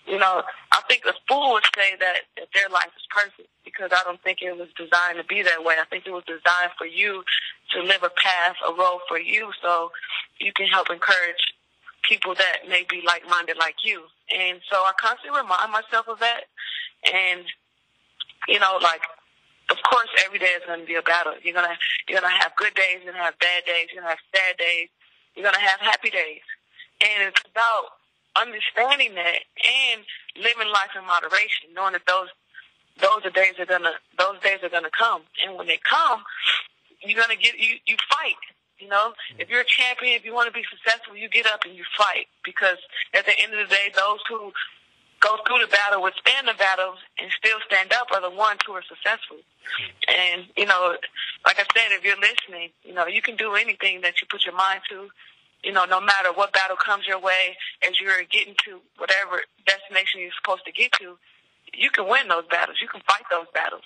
You 0.07 0.19
know, 0.19 0.43
I 0.73 0.81
think 0.89 1.03
a 1.07 1.15
fool 1.27 1.53
would 1.53 1.65
say 1.75 1.97
that, 1.99 2.29
that 2.37 2.49
their 2.53 2.69
life 2.69 2.93
is 2.97 3.07
perfect 3.09 3.49
because 3.65 3.91
I 3.93 4.05
don't 4.05 4.21
think 4.23 4.43
it 4.43 4.53
was 4.57 4.69
designed 4.77 5.17
to 5.17 5.25
be 5.25 5.43
that 5.43 5.65
way. 5.65 5.77
I 5.81 5.87
think 5.87 6.07
it 6.07 6.13
was 6.13 6.25
designed 6.25 6.77
for 6.77 6.87
you 6.87 7.25
to 7.73 7.83
live 7.83 8.03
a 8.03 8.11
path, 8.11 8.57
a 8.69 8.73
road 8.73 9.01
for 9.09 9.19
you 9.19 9.51
so 9.63 9.91
you 10.39 10.53
can 10.53 10.67
help 10.67 10.91
encourage 10.91 11.55
people 12.03 12.35
that 12.35 12.69
may 12.69 12.85
be 12.89 13.01
like 13.07 13.27
minded 13.29 13.57
like 13.57 13.77
you. 13.83 14.05
And 14.29 14.61
so 14.71 14.77
I 14.77 14.93
constantly 15.01 15.41
remind 15.41 15.73
myself 15.73 16.07
of 16.09 16.21
that. 16.21 16.53
And, 17.09 17.45
you 18.47 18.61
know, 18.61 18.79
like, 18.83 19.01
of 19.71 19.79
course, 19.89 20.09
every 20.25 20.39
day 20.39 20.53
is 20.53 20.63
going 20.67 20.81
to 20.81 20.87
be 20.87 20.97
a 20.97 21.03
battle. 21.03 21.33
You're 21.43 21.55
to, 21.55 21.77
you're 22.09 22.21
to 22.21 22.29
have 22.29 22.53
good 22.57 22.75
days, 22.75 23.01
you're 23.03 23.15
to 23.15 23.19
have 23.19 23.39
bad 23.39 23.65
days, 23.65 23.89
you're 23.93 24.03
to 24.03 24.09
have 24.09 24.21
sad 24.35 24.57
days, 24.59 24.89
you're 25.35 25.51
to 25.51 25.59
have 25.59 25.81
happy 25.81 26.11
days. 26.11 26.45
And 27.01 27.33
it's 27.33 27.41
about 27.51 28.04
understanding 28.37 29.15
that 29.15 29.47
and 29.63 30.03
living 30.37 30.69
life 30.69 30.93
in 30.99 31.07
moderation, 31.07 31.71
knowing 31.75 31.93
that 31.93 32.07
those, 32.07 32.29
those 33.01 33.25
are 33.25 33.31
days 33.31 33.55
are 33.59 33.67
gonna, 33.67 33.95
those 34.19 34.41
days 34.43 34.61
are 34.63 34.69
gonna 34.71 34.91
come. 34.91 35.23
And 35.45 35.57
when 35.57 35.67
they 35.67 35.79
come, 35.83 36.23
you're 37.01 37.21
gonna 37.21 37.37
get, 37.37 37.59
you, 37.59 37.77
you 37.87 37.97
fight 38.11 38.39
you 38.79 38.89
know, 38.89 39.15
if 39.39 39.49
you're 39.49 39.61
a 39.61 39.65
champion, 39.65 40.15
if 40.15 40.25
you 40.25 40.35
want 40.35 40.53
to 40.53 40.53
be 40.53 40.65
successful, 40.69 41.17
you 41.17 41.29
get 41.29 41.47
up 41.47 41.65
and 41.65 41.75
you 41.75 41.85
fight. 41.97 42.27
Because 42.45 42.79
at 43.15 43.25
the 43.25 43.33
end 43.41 43.55
of 43.55 43.69
the 43.69 43.75
day, 43.75 43.93
those 43.95 44.19
who 44.29 44.53
go 45.21 45.39
through 45.47 45.65
the 45.65 45.71
battle, 45.71 46.03
withstand 46.03 46.49
the 46.49 46.55
battle, 46.55 46.95
and 47.19 47.31
still 47.33 47.59
stand 47.67 47.93
up 47.93 48.09
are 48.13 48.21
the 48.21 48.35
ones 48.35 48.61
who 48.67 48.73
are 48.73 48.83
successful. 48.83 49.39
And, 50.09 50.47
you 50.57 50.67
know, 50.67 50.97
like 51.47 51.59
I 51.59 51.65
said, 51.73 51.97
if 51.97 52.05
you're 52.05 52.21
listening, 52.21 52.71
you 52.83 52.93
know, 52.93 53.07
you 53.07 53.23
can 53.23 53.37
do 53.37 53.55
anything 53.55 54.03
that 54.03 54.21
you 54.21 54.27
put 54.29 54.45
your 54.45 54.57
mind 54.57 54.81
to, 54.91 55.09
you 55.65 55.73
know, 55.73 55.85
no 55.85 56.01
matter 56.01 56.33
what 56.35 56.53
battle 56.53 56.77
comes 56.77 57.07
your 57.07 57.21
way, 57.21 57.57
as 57.87 58.01
you're 58.01 58.23
getting 58.31 58.55
to 58.65 58.81
whatever 58.99 59.43
destination 59.67 60.21
you're 60.21 60.31
supposed 60.43 60.65
to 60.67 60.73
get 60.73 60.93
to, 60.93 61.17
you 61.73 61.91
can 61.91 62.09
win 62.09 62.29
those 62.29 62.45
battles. 62.51 62.79
You 62.81 62.89
can 62.89 63.01
fight 63.07 63.25
those 63.31 63.47
battles. 63.53 63.83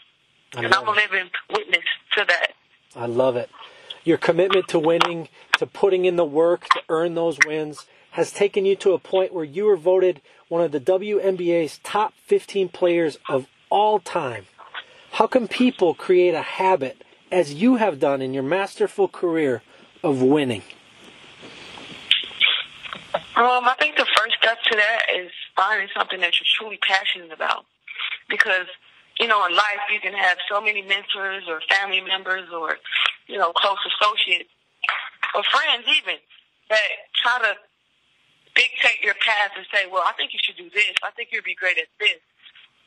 and 0.56 0.75
I'm 0.75 0.88
a 0.88 0.90
living 0.90 1.30
witness 1.50 1.85
to 2.16 2.25
that. 2.26 2.52
I 2.97 3.06
love 3.06 3.37
it. 3.37 3.50
Your 4.04 4.18
commitment 4.18 4.68
to 4.68 4.78
winning, 4.78 5.28
to 5.58 5.66
putting 5.66 6.04
in 6.04 6.16
the 6.16 6.25
work 6.25 6.68
to 6.70 6.80
earn 6.88 7.14
those 7.14 7.38
wins, 7.47 7.87
has 8.12 8.32
taken 8.32 8.64
you 8.64 8.75
to 8.76 8.92
a 8.92 8.99
point 8.99 9.32
where 9.35 9.44
you 9.44 9.66
were 9.66 9.76
voted 9.76 10.20
one 10.49 10.62
of 10.62 10.73
the 10.73 10.80
WNBA's 10.80 11.78
top 11.82 12.14
15 12.26 12.70
players 12.70 13.18
of 13.28 13.47
all 13.70 13.99
time. 14.00 14.47
How 15.12 15.26
can 15.26 15.47
people 15.49 15.94
create 15.94 16.35
a 16.35 16.42
habit, 16.42 17.04
as 17.30 17.54
you 17.54 17.76
have 17.76 18.00
done 18.00 18.23
in 18.23 18.32
your 18.32 18.42
masterful 18.42 19.08
career, 19.08 19.62
of 20.02 20.23
winning? 20.23 20.62
Um, 23.38 23.71
I 23.71 23.75
think 23.78 23.95
the 23.95 24.07
first 24.18 24.35
step 24.42 24.59
to 24.66 24.75
that 24.75 25.02
is 25.14 25.30
finding 25.54 25.87
something 25.95 26.18
that 26.18 26.35
you're 26.35 26.50
truly 26.59 26.78
passionate 26.83 27.30
about. 27.30 27.66
Because, 28.26 28.66
you 29.23 29.30
know, 29.30 29.47
in 29.47 29.54
life 29.54 29.87
you 29.95 30.00
can 30.02 30.12
have 30.12 30.38
so 30.50 30.61
many 30.61 30.83
mentors 30.83 31.47
or 31.47 31.62
family 31.71 32.02
members 32.02 32.50
or, 32.50 32.83
you 33.30 33.38
know, 33.38 33.54
close 33.54 33.78
associates 33.95 34.50
or 35.38 35.47
friends 35.54 35.87
even 35.87 36.18
that 36.68 36.83
try 37.14 37.38
to 37.38 37.54
dictate 38.59 38.99
your 39.07 39.14
path 39.23 39.54
and 39.54 39.64
say, 39.71 39.87
well, 39.87 40.02
I 40.02 40.18
think 40.18 40.35
you 40.35 40.42
should 40.42 40.59
do 40.59 40.68
this. 40.75 40.99
I 41.07 41.14
think 41.14 41.30
you'd 41.30 41.47
be 41.47 41.54
great 41.54 41.78
at 41.78 41.87
this. 42.02 42.18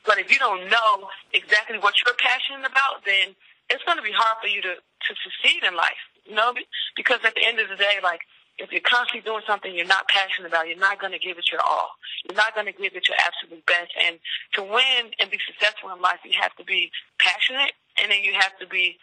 But 0.04 0.18
if 0.18 0.28
you 0.28 0.38
don't 0.38 0.68
know 0.68 1.08
exactly 1.32 1.78
what 1.78 1.96
you're 1.96 2.18
passionate 2.20 2.68
about, 2.68 3.08
then 3.08 3.32
it's 3.70 3.82
going 3.88 3.96
to 3.96 4.04
be 4.04 4.12
hard 4.12 4.36
for 4.42 4.52
you 4.52 4.60
to, 4.60 4.74
to 4.76 5.12
succeed 5.24 5.64
in 5.64 5.74
life. 5.80 6.02
You 6.28 6.36
know, 6.36 6.52
because 6.94 7.24
at 7.24 7.34
the 7.34 7.44
end 7.46 7.58
of 7.58 7.72
the 7.72 7.76
day, 7.76 8.04
like, 8.04 8.20
if 8.58 8.70
you're 8.70 8.84
constantly 8.84 9.24
doing 9.24 9.42
something 9.46 9.74
you're 9.74 9.86
not 9.86 10.08
passionate 10.08 10.48
about, 10.48 10.68
you're 10.68 10.78
not 10.78 11.00
going 11.00 11.12
to 11.12 11.18
give 11.18 11.38
it 11.38 11.50
your 11.50 11.60
all. 11.60 11.96
You're 12.28 12.36
not 12.36 12.54
going 12.54 12.66
to 12.66 12.72
give 12.72 12.94
it 12.94 13.08
your 13.08 13.16
absolute 13.18 13.64
best. 13.66 13.90
And 13.96 14.18
to 14.54 14.62
win 14.62 15.12
and 15.18 15.30
be 15.30 15.38
successful 15.46 15.90
in 15.90 16.00
life, 16.00 16.20
you 16.24 16.36
have 16.40 16.54
to 16.56 16.64
be 16.64 16.90
passionate, 17.18 17.72
and 18.00 18.10
then 18.10 18.22
you 18.22 18.34
have 18.34 18.56
to 18.60 18.66
be 18.66 18.98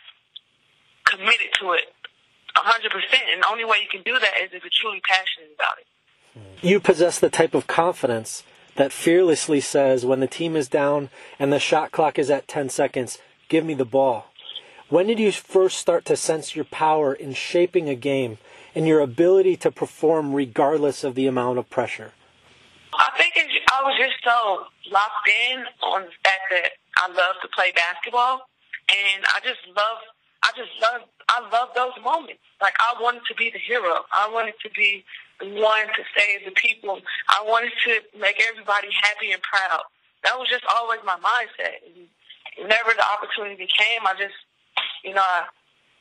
committed 1.06 1.50
to 1.60 1.74
it 1.74 1.92
100%. 2.56 2.64
And 3.34 3.44
the 3.44 3.50
only 3.50 3.66
way 3.66 3.78
you 3.82 3.90
can 3.90 4.04
do 4.04 4.20
that 4.20 4.34
is 4.42 4.50
if 4.54 4.64
you're 4.64 4.72
truly 4.74 5.02
passionate 5.02 5.52
about 5.56 5.80
it. 5.80 5.88
You 6.62 6.80
possess 6.80 7.20
the 7.20 7.30
type 7.30 7.54
of 7.54 7.68
confidence 7.68 8.44
that 8.76 8.94
fearlessly 8.94 9.60
says 9.60 10.06
when 10.06 10.20
the 10.20 10.28
team 10.28 10.56
is 10.56 10.70
down 10.70 11.10
and 11.38 11.52
the 11.52 11.60
shot 11.60 11.92
clock 11.92 12.20
is 12.20 12.30
at 12.30 12.48
10 12.48 12.70
seconds, 12.70 13.18
give 13.50 13.66
me 13.66 13.74
the 13.74 13.86
ball. 13.86 14.28
When 14.90 15.08
did 15.08 15.20
you 15.20 15.32
first 15.32 15.78
start 15.78 16.06
to 16.06 16.16
sense 16.16 16.56
your 16.56 16.66
power 16.66 17.14
in 17.14 17.34
shaping 17.34 17.90
a 17.90 17.96
game 17.96 18.38
and 18.76 18.88
your 18.88 19.00
ability 19.00 19.56
to 19.58 19.72
perform 19.72 20.34
regardless 20.34 21.04
of 21.04 21.16
the 21.16 21.28
amount 21.28 21.60
of 21.60 21.70
pressure? 21.70 22.12
I 22.94 23.10
think 23.18 23.34
I 23.72 23.84
was 23.84 23.96
just 23.98 24.18
so 24.24 24.66
locked 24.92 25.30
in 25.30 25.64
on 25.84 26.02
the 26.02 26.16
fact 26.24 26.46
that 26.52 26.72
I 26.98 27.08
love 27.08 27.36
to 27.42 27.48
play 27.56 27.72
basketball, 27.72 28.42
and 28.90 29.24
I 29.30 29.40
just 29.40 29.62
love, 29.68 30.00
I 30.44 30.52
just 30.58 30.72
love, 30.82 31.02
I 31.30 31.40
love 31.50 31.70
those 31.76 31.96
moments. 32.04 32.42
Like 32.62 32.74
I 32.80 33.00
wanted 33.02 33.22
to 33.30 33.36
be 33.36 33.50
the 33.50 33.60
hero. 33.60 34.04
I 34.12 34.30
wanted 34.34 34.56
to 34.64 34.70
be 34.76 35.06
the 35.40 35.48
one 35.48 35.88
to 35.88 36.04
save 36.18 36.44
the 36.46 36.52
people. 36.52 37.00
I 37.30 37.44
wanted 37.46 37.72
to 37.86 38.20
make 38.20 38.42
everybody 38.52 38.90
happy 39.02 39.32
and 39.32 39.42
proud. 39.42 39.84
That 40.24 40.38
was 40.38 40.50
just 40.50 40.66
always 40.68 41.00
my 41.06 41.16
mindset. 41.24 41.80
Whenever 42.58 42.92
the 42.92 43.06
opportunity 43.16 43.68
came, 43.72 44.04
I 44.04 44.14
just, 44.20 44.36
you 45.06 45.14
know, 45.14 45.24
I, 45.24 45.48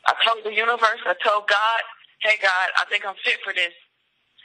I 0.07 0.15
told 0.27 0.43
the 0.45 0.53
universe, 0.55 0.99
I 1.07 1.15
told 1.23 1.47
God, 1.47 1.81
hey 2.21 2.37
God, 2.41 2.69
I 2.77 2.85
think 2.91 3.07
I'm 3.07 3.17
fit 3.25 3.39
for 3.45 3.53
this. 3.53 3.73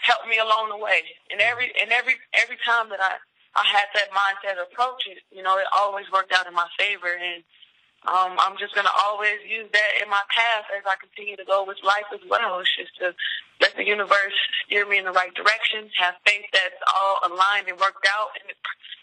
Help 0.02 0.28
me 0.28 0.38
along 0.38 0.70
the 0.70 0.78
way. 0.78 1.02
And 1.32 1.40
every 1.40 1.72
and 1.80 1.92
every 1.92 2.16
every 2.36 2.58
time 2.66 2.90
that 2.90 3.00
I 3.00 3.18
I 3.56 3.64
had 3.70 3.88
that 3.94 4.10
mindset 4.12 4.62
approach 4.62 5.08
it, 5.08 5.20
you 5.32 5.44
know, 5.44 5.58
it 5.58 5.66
always 5.78 6.06
worked 6.12 6.34
out 6.34 6.48
in 6.48 6.54
my 6.54 6.68
favor 6.78 7.14
and 7.14 7.44
um, 8.04 8.36
I'm 8.36 8.58
just 8.60 8.76
to 8.76 8.84
always 9.08 9.40
use 9.48 9.72
that 9.72 9.92
in 10.04 10.10
my 10.10 10.20
path 10.28 10.68
as 10.76 10.84
I 10.84 11.00
continue 11.00 11.38
to 11.38 11.46
go 11.48 11.64
with 11.64 11.80
life 11.88 12.08
as 12.12 12.20
well. 12.28 12.60
It's 12.60 12.76
just 12.76 12.92
to 13.00 13.16
let 13.62 13.76
the 13.78 13.86
universe 13.88 14.36
steer 14.66 14.86
me 14.86 14.98
in 15.00 15.06
the 15.06 15.16
right 15.16 15.34
direction, 15.34 15.88
have 15.96 16.16
faith 16.26 16.44
that's 16.52 16.76
all 16.84 17.24
aligned 17.24 17.72
and 17.72 17.80
worked 17.80 18.04
out 18.12 18.36
in 18.44 18.52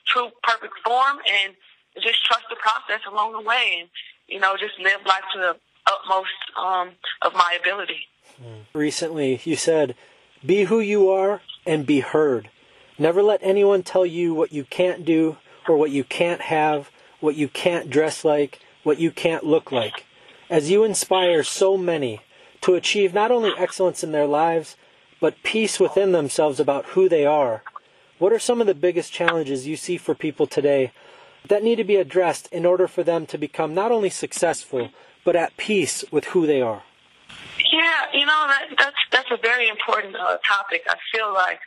true 0.05 0.29
perfect 0.43 0.77
form, 0.85 1.17
and 1.25 1.57
just 2.05 2.21
trust 2.27 2.45
the 2.50 2.61
process 2.61 3.00
along 3.09 3.33
the 3.33 3.41
way 3.41 3.81
and, 3.81 3.89
you 4.29 4.39
know, 4.39 4.55
just 4.61 4.79
live 4.79 5.00
life 5.07 5.25
to 5.33 5.39
the 5.41 5.57
utmost 5.89 6.37
um, 6.61 6.93
of 7.23 7.33
my 7.33 7.57
ability. 7.59 8.05
Recently, 8.73 9.40
you 9.44 9.56
said, 9.56 9.94
be 10.44 10.64
who 10.64 10.80
you 10.80 11.11
are 11.11 11.42
and 11.66 11.85
be 11.85 12.00
heard. 12.00 12.49
Never 12.99 13.23
let 13.23 13.40
anyone 13.42 13.82
tell 13.82 14.06
you 14.06 14.32
what 14.35 14.52
you 14.52 14.64
can't 14.64 15.04
do 15.04 15.37
or 15.68 15.76
what 15.76 15.90
you 15.90 16.04
can't 16.04 16.40
have, 16.42 16.90
what 17.20 17.35
you 17.35 17.49
can't 17.49 17.90
dress 17.90 18.25
like, 18.25 18.61
what 18.82 18.99
you 18.99 19.11
can't 19.11 19.44
look 19.44 19.70
like, 19.70 20.06
as 20.49 20.70
you 20.70 20.85
inspire 20.85 21.42
so 21.42 21.76
many 21.76 22.20
to 22.62 22.75
achieve 22.75 23.12
not 23.12 23.30
only 23.30 23.52
excellence 23.59 24.02
in 24.02 24.12
their 24.12 24.26
lives, 24.26 24.76
but 25.20 25.42
peace 25.42 25.78
within 25.78 26.12
themselves 26.12 26.59
about 26.59 26.87
who 26.87 27.09
they 27.09 27.26
are. 27.26 27.62
What 28.18 28.32
are 28.32 28.38
some 28.38 28.61
of 28.61 28.66
the 28.66 28.75
biggest 28.75 29.12
challenges 29.12 29.66
you 29.66 29.76
see 29.76 29.97
for 29.97 30.14
people 30.14 30.47
today 30.47 30.92
that 31.49 31.62
need 31.62 31.76
to 31.76 31.85
be 31.85 31.97
addressed 31.97 32.49
in 32.52 32.66
order 32.66 32.87
for 32.87 33.02
them 33.02 33.26
to 33.26 33.38
become 33.38 33.75
not 33.75 33.92
only 33.92 34.11
successful, 34.11 34.90
but 35.25 35.37
at 35.37 35.56
peace 35.56 36.04
with 36.11 36.26
who 36.26 36.47
they 36.47 36.61
are? 36.61 36.82
Yeah, 37.73 38.01
you 38.13 38.27
know 38.27 38.47
that, 38.49 38.67
that's 38.79 38.97
that's 39.13 39.31
a 39.31 39.37
very 39.37 39.69
important 39.69 40.17
uh, 40.17 40.39
topic. 40.47 40.83
I 40.89 40.97
feel 41.13 41.33
like, 41.33 41.61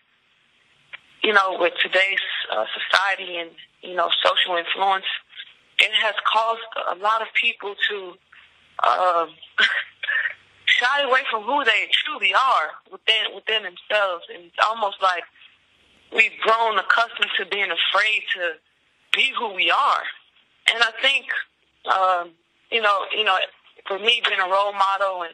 you 1.23 1.33
know, 1.33 1.57
with 1.59 1.73
today's 1.81 2.25
uh, 2.51 2.65
society 2.73 3.37
and 3.37 3.51
you 3.81 3.95
know 3.95 4.09
social 4.23 4.57
influence, 4.57 5.05
it 5.79 5.91
has 6.01 6.15
caused 6.25 6.61
a 6.91 6.95
lot 7.01 7.21
of 7.21 7.27
people 7.39 7.75
to 7.89 8.13
uh, 8.83 9.25
shy 10.65 11.01
away 11.03 11.21
from 11.29 11.43
who 11.43 11.63
they 11.63 11.87
truly 12.03 12.33
are 12.33 12.71
within 12.91 13.35
within 13.35 13.63
themselves, 13.63 14.25
and 14.33 14.45
it's 14.45 14.65
almost 14.65 14.97
like 15.01 15.23
we've 16.13 16.37
grown 16.41 16.77
accustomed 16.77 17.31
to 17.37 17.45
being 17.45 17.71
afraid 17.71 18.21
to 18.35 18.53
be 19.13 19.31
who 19.37 19.53
we 19.53 19.71
are. 19.71 20.03
And 20.73 20.83
I 20.83 20.91
think, 21.01 21.25
um, 21.85 22.31
you 22.71 22.81
know, 22.81 23.05
you 23.15 23.23
know, 23.23 23.37
for 23.87 23.99
me 23.99 24.21
being 24.27 24.39
a 24.39 24.49
role 24.49 24.73
model 24.73 25.23
and 25.23 25.33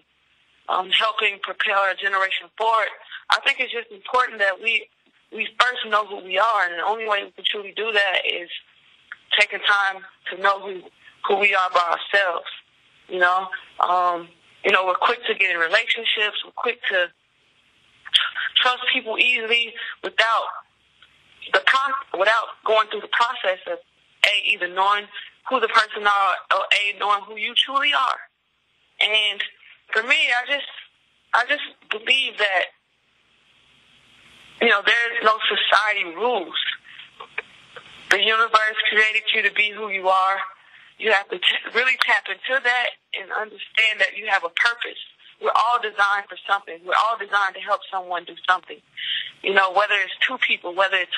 um, 0.69 0.89
helping 0.91 1.39
propel 1.41 1.79
our 1.79 1.93
generation 1.95 2.47
forward, 2.57 2.89
I 3.31 3.39
think 3.45 3.59
it's 3.59 3.73
just 3.73 3.91
important 3.91 4.39
that 4.39 4.61
we 4.61 4.87
we 5.31 5.47
first 5.59 5.85
know 5.87 6.05
who 6.07 6.23
we 6.23 6.39
are, 6.39 6.65
and 6.65 6.79
the 6.79 6.85
only 6.85 7.07
way 7.07 7.23
we 7.23 7.31
can 7.31 7.45
truly 7.45 7.73
do 7.75 7.91
that 7.91 8.21
is 8.25 8.49
taking 9.39 9.59
time 9.59 10.03
to 10.31 10.41
know 10.41 10.59
who 10.59 10.81
who 11.27 11.39
we 11.39 11.53
are 11.53 11.69
by 11.71 11.97
ourselves. 11.97 12.49
You 13.07 13.19
know, 13.19 13.47
um, 13.79 14.29
you 14.63 14.71
know, 14.71 14.85
we're 14.85 14.95
quick 14.95 15.19
to 15.27 15.33
get 15.35 15.51
in 15.51 15.57
relationships. 15.57 16.37
We're 16.45 16.51
quick 16.55 16.79
to 16.89 17.07
trust 18.61 18.83
people 18.93 19.17
easily 19.17 19.73
without 20.03 20.47
the 21.53 21.61
con- 21.65 22.19
without 22.19 22.61
going 22.65 22.87
through 22.89 23.01
the 23.01 23.13
process 23.13 23.59
of 23.67 23.79
a 24.25 24.49
either 24.53 24.67
knowing 24.67 25.05
who 25.49 25.59
the 25.59 25.67
person 25.67 26.05
are 26.05 26.35
or 26.55 26.65
a 26.73 26.99
knowing 26.99 27.21
who 27.25 27.37
you 27.37 27.53
truly 27.55 27.93
are. 27.93 28.19
And 29.01 29.41
for 29.93 30.03
me, 30.03 30.17
I 30.31 30.45
just 30.47 30.71
I 31.33 31.45
just 31.47 31.65
believe 31.89 32.37
that 32.37 32.65
you 34.61 34.69
know 34.69 34.81
there's 34.85 35.23
no 35.23 35.37
society 35.47 36.15
rules 36.15 36.55
the 38.09 38.21
universe 38.21 38.77
created 38.89 39.23
you 39.33 39.41
to 39.43 39.53
be 39.53 39.69
who 39.69 39.89
you 39.89 40.09
are. 40.09 40.37
You 40.97 41.11
have 41.13 41.29
to 41.29 41.37
t- 41.37 41.69
really 41.75 41.95
tap 42.01 42.25
into 42.27 42.57
that 42.61 42.89
and 43.13 43.31
understand 43.31 44.01
that 44.01 44.17
you 44.17 44.27
have 44.27 44.43
a 44.43 44.49
purpose. 44.49 44.99
We're 45.39 45.55
all 45.55 45.79
designed 45.79 46.27
for 46.27 46.35
something. 46.49 46.81
We're 46.83 46.97
all 46.97 47.17
designed 47.17 47.55
to 47.55 47.61
help 47.61 47.81
someone 47.87 48.25
do 48.25 48.35
something. 48.49 48.81
You 49.41 49.53
know, 49.53 49.71
whether 49.71 49.95
it's 49.95 50.17
two 50.25 50.37
people, 50.41 50.75
whether 50.75 50.97
it's 50.97 51.15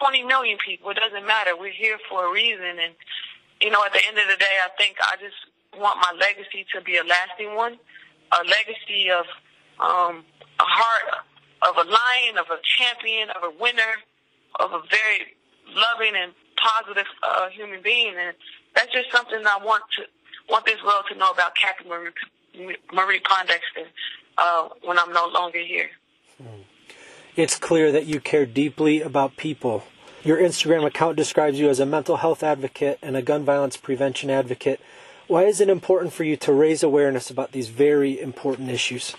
20 0.00 0.24
million 0.24 0.56
people, 0.64 0.88
it 0.90 0.96
doesn't 0.96 1.26
matter. 1.26 1.52
We're 1.58 1.74
here 1.74 1.98
for 2.08 2.30
a 2.30 2.32
reason. 2.32 2.78
And, 2.80 2.94
you 3.60 3.68
know, 3.68 3.84
at 3.84 3.92
the 3.92 4.00
end 4.06 4.16
of 4.16 4.24
the 4.30 4.38
day, 4.38 4.56
I 4.64 4.70
think 4.78 4.96
I 5.02 5.16
just 5.20 5.36
want 5.78 5.98
my 6.00 6.12
legacy 6.18 6.66
to 6.74 6.80
be 6.80 6.96
a 6.96 7.04
lasting 7.04 7.54
one, 7.54 7.78
a 8.32 8.42
legacy 8.44 9.10
of 9.10 9.26
um, 9.80 10.24
a 10.60 10.64
heart 10.64 11.24
of 11.68 11.76
a 11.76 11.88
lion, 11.88 12.38
of 12.38 12.46
a 12.50 12.58
champion, 12.62 13.30
of 13.30 13.42
a 13.42 13.50
winner, 13.58 13.94
of 14.60 14.72
a 14.72 14.80
very 14.90 15.34
loving 15.68 16.14
and 16.14 16.32
positive 16.56 17.06
uh, 17.22 17.48
human 17.48 17.82
being, 17.82 18.14
and 18.18 18.34
that's 18.74 18.92
just 18.92 19.10
something 19.10 19.38
I 19.46 19.58
want 19.64 19.82
to 19.96 20.04
want 20.50 20.66
this 20.66 20.82
world 20.84 21.04
to 21.10 21.18
know 21.18 21.30
about 21.30 21.52
Cappie 21.56 21.88
Marie, 21.88 22.76
Marie 22.92 23.20
Pondexter 23.20 23.86
uh, 24.36 24.68
when 24.84 24.98
I'm 24.98 25.12
no 25.12 25.26
longer 25.28 25.58
here. 25.58 25.88
It's 27.36 27.58
clear 27.58 27.90
that 27.92 28.06
you 28.06 28.20
care 28.20 28.46
deeply 28.46 29.00
about 29.00 29.36
people, 29.36 29.84
Your 30.24 30.38
Instagram 30.38 30.86
account 30.86 31.16
describes 31.16 31.60
you 31.60 31.68
as 31.68 31.80
a 31.80 31.86
mental 31.86 32.16
health 32.16 32.42
advocate 32.42 32.98
and 33.02 33.14
a 33.14 33.20
gun 33.20 33.44
violence 33.44 33.76
prevention 33.76 34.30
advocate. 34.30 34.80
Why 35.26 35.44
is 35.44 35.60
it 35.60 35.70
important 35.70 36.12
for 36.12 36.24
you 36.24 36.36
to 36.38 36.52
raise 36.52 36.82
awareness 36.82 37.30
about 37.30 37.52
these 37.52 37.68
very 37.68 38.20
important 38.20 38.70
issues? 38.70 39.14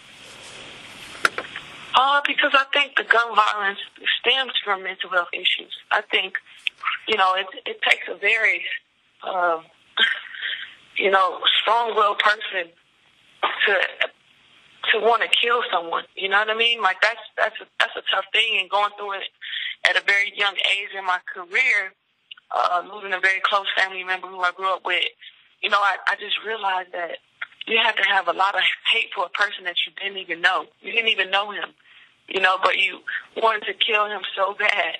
Uh, 1.95 2.21
because 2.27 2.51
I 2.53 2.65
think 2.73 2.95
the 2.95 3.03
gun 3.03 3.35
violence 3.35 3.79
stems 4.19 4.51
from 4.63 4.83
mental 4.83 5.09
health 5.09 5.29
issues. 5.33 5.73
I 5.91 6.01
think, 6.01 6.35
you 7.07 7.17
know, 7.17 7.33
it, 7.35 7.47
it 7.65 7.81
takes 7.81 8.07
a 8.07 8.15
very, 8.17 8.63
uh, 9.23 9.61
you 10.97 11.09
know, 11.09 11.39
strong-willed 11.61 12.19
person 12.19 12.71
to 13.67 13.73
to 14.93 14.99
want 14.99 15.23
to 15.23 15.29
kill 15.41 15.63
someone. 15.73 16.03
You 16.15 16.29
know 16.29 16.37
what 16.37 16.49
I 16.49 16.53
mean? 16.53 16.81
Like 16.81 17.01
that's 17.01 17.19
that's 17.35 17.55
a, 17.59 17.65
that's 17.79 17.95
a 17.95 18.03
tough 18.13 18.25
thing, 18.31 18.59
and 18.59 18.69
going 18.69 18.91
through 18.97 19.13
it 19.13 19.23
at 19.89 19.95
a 19.95 20.05
very 20.05 20.31
young 20.35 20.53
age 20.53 20.89
in 20.95 21.05
my 21.05 21.19
career, 21.33 21.93
uh, 22.51 22.83
losing 22.93 23.13
a 23.13 23.19
very 23.19 23.41
close 23.43 23.65
family 23.75 24.03
member 24.03 24.27
who 24.27 24.41
I 24.41 24.51
grew 24.51 24.71
up 24.71 24.85
with. 24.85 25.05
You 25.61 25.69
know, 25.69 25.79
I, 25.79 25.97
I 26.07 26.15
just 26.15 26.35
realized 26.45 26.91
that 26.93 27.17
you 27.67 27.77
have 27.81 27.95
to 27.95 28.03
have 28.03 28.27
a 28.27 28.33
lot 28.33 28.55
of 28.55 28.61
hate 28.93 29.09
for 29.15 29.25
a 29.25 29.29
person 29.29 29.63
that 29.65 29.75
you 29.85 29.93
didn't 30.01 30.17
even 30.17 30.41
know. 30.41 30.65
You 30.81 30.91
didn't 30.91 31.09
even 31.09 31.31
know 31.31 31.51
him, 31.51 31.73
you 32.27 32.39
know, 32.39 32.57
but 32.61 32.77
you 32.77 32.99
wanted 33.37 33.65
to 33.65 33.73
kill 33.73 34.05
him 34.05 34.21
so 34.35 34.55
bad. 34.57 34.95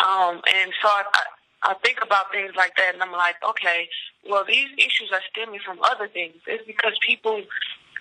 Um, 0.00 0.40
and 0.52 0.72
so 0.82 0.88
I, 0.88 1.04
I, 1.12 1.70
I 1.70 1.74
think 1.84 1.98
about 2.02 2.32
things 2.32 2.52
like 2.56 2.74
that, 2.76 2.94
and 2.94 3.02
I'm 3.02 3.12
like, 3.12 3.36
okay, 3.48 3.88
well, 4.28 4.44
these 4.46 4.68
issues 4.78 5.10
are 5.12 5.20
stemming 5.30 5.60
from 5.64 5.78
other 5.82 6.08
things. 6.08 6.34
It's 6.46 6.66
because 6.66 6.92
people 7.06 7.42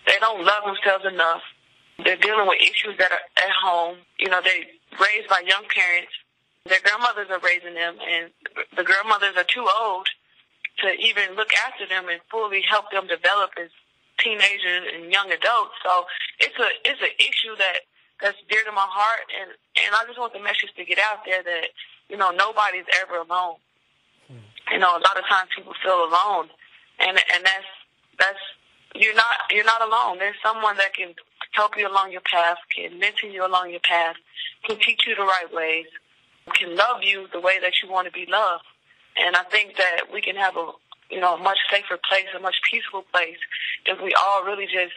they 0.08 0.20
don't 0.20 0.44
love 0.44 0.64
themselves 0.66 1.06
enough. 1.06 1.42
They're 2.04 2.18
dealing 2.18 2.48
with 2.48 2.60
issues 2.60 2.98
that 2.98 3.12
are 3.12 3.24
at 3.38 3.54
home. 3.64 3.98
You 4.20 4.30
know, 4.30 4.42
they 4.44 4.68
raised 5.00 5.30
by 5.30 5.44
young 5.46 5.64
parents. 5.70 6.12
Their 6.66 6.80
grandmothers 6.84 7.28
are 7.30 7.40
raising 7.40 7.76
them, 7.76 7.96
and 8.00 8.32
the 8.76 8.84
grandmothers 8.84 9.36
are 9.38 9.44
too 9.44 9.68
old 9.80 10.08
to 10.84 10.92
even 11.00 11.36
look 11.36 11.52
after 11.66 11.88
them 11.88 12.08
and 12.12 12.20
fully 12.30 12.62
help 12.62 12.92
them 12.92 13.08
develop 13.08 13.52
as 13.58 13.72
teenagers 14.20 14.88
and 14.94 15.12
young 15.12 15.32
adults. 15.32 15.76
So 15.84 16.06
it's 16.40 16.58
a 16.60 16.70
it's 16.86 17.02
an 17.02 17.16
issue 17.20 17.56
that 17.58 17.88
that's 18.22 18.38
dear 18.50 18.64
to 18.64 18.72
my 18.72 18.86
heart, 18.88 19.26
and 19.40 19.50
and 19.84 19.92
I 19.96 20.06
just 20.06 20.20
want 20.20 20.34
the 20.34 20.44
message 20.44 20.72
to 20.78 20.86
get 20.86 21.00
out 21.00 21.26
there 21.26 21.44
that 21.44 21.74
you 22.10 22.18
know 22.18 22.32
nobody's 22.32 22.88
ever 23.02 23.18
alone. 23.18 23.58
Hmm. 24.28 24.44
You 24.72 24.80
know, 24.80 24.96
a 24.96 25.04
lot 25.04 25.18
of 25.18 25.26
times 25.26 25.50
people 25.56 25.74
feel 25.84 26.04
alone, 26.06 26.52
and 27.00 27.18
and 27.18 27.42
that's 27.44 27.72
that's 28.20 28.44
you're 28.96 29.16
not 29.16 29.52
you're 29.52 29.66
not 29.66 29.82
alone. 29.82 30.20
There's 30.20 30.40
someone 30.44 30.78
that 30.78 30.94
can 30.94 31.16
help 31.52 31.78
you 31.78 31.88
along 31.88 32.12
your 32.12 32.22
path, 32.22 32.58
can 32.76 33.00
mentor 33.00 33.28
you 33.28 33.46
along 33.46 33.72
your 33.72 33.82
path, 33.82 34.16
can 34.66 34.78
teach 34.80 35.06
you 35.08 35.16
the 35.16 35.24
right 35.24 35.52
ways, 35.54 35.86
can 36.54 36.76
love 36.76 37.04
you 37.04 37.28
the 37.32 37.40
way 37.40 37.60
that 37.62 37.74
you 37.82 37.90
want 37.90 38.08
to 38.08 38.12
be 38.12 38.26
loved. 38.30 38.64
And 39.18 39.36
I 39.36 39.44
think 39.44 39.78
that 39.78 40.12
we 40.12 40.22
can 40.22 40.36
have 40.36 40.56
a 40.58 40.72
you 41.10 41.20
know 41.20 41.36
a 41.36 41.38
much 41.38 41.58
safer 41.70 42.00
place, 42.10 42.26
a 42.36 42.40
much 42.40 42.56
peaceful 42.70 43.04
place, 43.12 43.38
if 43.86 44.02
we 44.02 44.14
all 44.14 44.44
really 44.44 44.66
just 44.66 44.94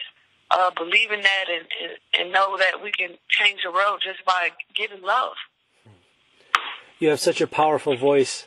uh, 0.50 0.70
believe 0.70 1.10
in 1.10 1.20
that 1.20 1.44
and, 1.48 1.66
and 1.82 2.20
and 2.20 2.32
know 2.32 2.56
that 2.58 2.82
we 2.82 2.92
can 2.92 3.10
change 3.28 3.60
the 3.64 3.70
world 3.70 4.00
just 4.02 4.24
by 4.24 4.50
giving 4.74 5.02
love. 5.02 5.34
You 6.98 7.10
have 7.10 7.20
such 7.20 7.40
a 7.40 7.46
powerful 7.46 7.96
voice, 7.96 8.46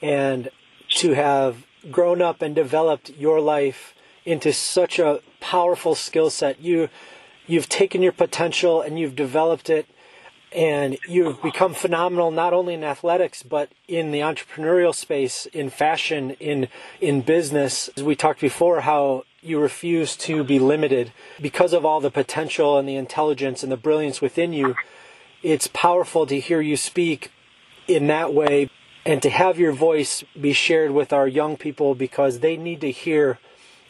and 0.00 0.48
to 0.88 1.12
have 1.12 1.66
grown 1.90 2.20
up 2.22 2.42
and 2.42 2.54
developed 2.54 3.10
your 3.10 3.40
life 3.40 3.94
into 4.24 4.52
such 4.52 4.98
a 4.98 5.20
powerful 5.40 5.94
skill 5.94 6.30
set. 6.30 6.60
You 6.60 6.88
you've 7.46 7.68
taken 7.68 8.02
your 8.02 8.12
potential 8.12 8.80
and 8.80 8.98
you've 8.98 9.16
developed 9.16 9.68
it 9.68 9.86
and 10.52 10.98
you've 11.08 11.40
become 11.42 11.74
phenomenal 11.74 12.30
not 12.30 12.52
only 12.52 12.74
in 12.74 12.84
athletics 12.84 13.42
but 13.42 13.70
in 13.86 14.10
the 14.10 14.20
entrepreneurial 14.20 14.94
space 14.94 15.46
in 15.46 15.70
fashion 15.70 16.32
in 16.40 16.68
in 17.00 17.20
business. 17.20 17.88
As 17.96 18.02
we 18.02 18.16
talked 18.16 18.40
before 18.40 18.80
how 18.80 19.24
you 19.42 19.58
refuse 19.58 20.16
to 20.16 20.44
be 20.44 20.58
limited. 20.58 21.12
Because 21.40 21.72
of 21.72 21.86
all 21.86 22.00
the 22.00 22.10
potential 22.10 22.78
and 22.78 22.88
the 22.88 22.96
intelligence 22.96 23.62
and 23.62 23.72
the 23.72 23.76
brilliance 23.76 24.20
within 24.20 24.52
you 24.52 24.74
it's 25.42 25.68
powerful 25.68 26.26
to 26.26 26.38
hear 26.38 26.60
you 26.60 26.76
speak 26.76 27.32
in 27.88 28.06
that 28.08 28.34
way 28.34 28.68
and 29.06 29.22
to 29.22 29.30
have 29.30 29.58
your 29.58 29.72
voice 29.72 30.22
be 30.38 30.52
shared 30.52 30.90
with 30.90 31.12
our 31.12 31.26
young 31.26 31.56
people 31.56 31.94
because 31.94 32.40
they 32.40 32.56
need 32.56 32.80
to 32.80 32.90
hear 32.90 33.38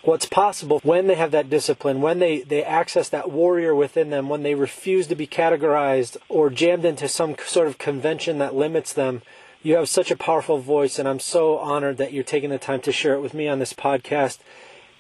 what's 0.03 0.27
possible 0.27 0.81
when 0.83 1.07
they 1.07 1.15
have 1.15 1.31
that 1.31 1.51
discipline, 1.51 2.01
when 2.01 2.19
they, 2.19 2.41
they 2.41 2.65
access 2.65 3.09
that 3.09 3.31
warrior 3.31 3.75
within 3.75 4.11
them, 4.11 4.29
when 4.29 4.43
they 4.43 4.55
refuse 4.55 5.07
to 5.09 5.15
be 5.15 5.27
categorized 5.27 6.17
or 6.29 6.51
jammed 6.51 6.85
into 6.85 7.09
some 7.09 7.37
sort 7.45 7.67
of 7.67 7.79
convention 7.79 8.39
that 8.39 8.55
limits 8.55 8.93
them. 8.93 9.23
You 9.63 9.77
have 9.77 9.91
such 9.91 10.11
a 10.11 10.17
powerful 10.17 10.59
voice, 10.59 10.99
and 10.99 11.07
I'm 11.07 11.21
so 11.21 11.59
honored 11.59 11.99
that 11.99 12.15
you're 12.15 12.25
taking 12.25 12.49
the 12.49 12.59
time 12.59 12.81
to 12.81 12.93
share 12.93 13.15
it 13.15 13.21
with 13.21 13.35
me 13.35 13.47
on 13.47 13.59
this 13.59 13.75
podcast. 13.75 14.39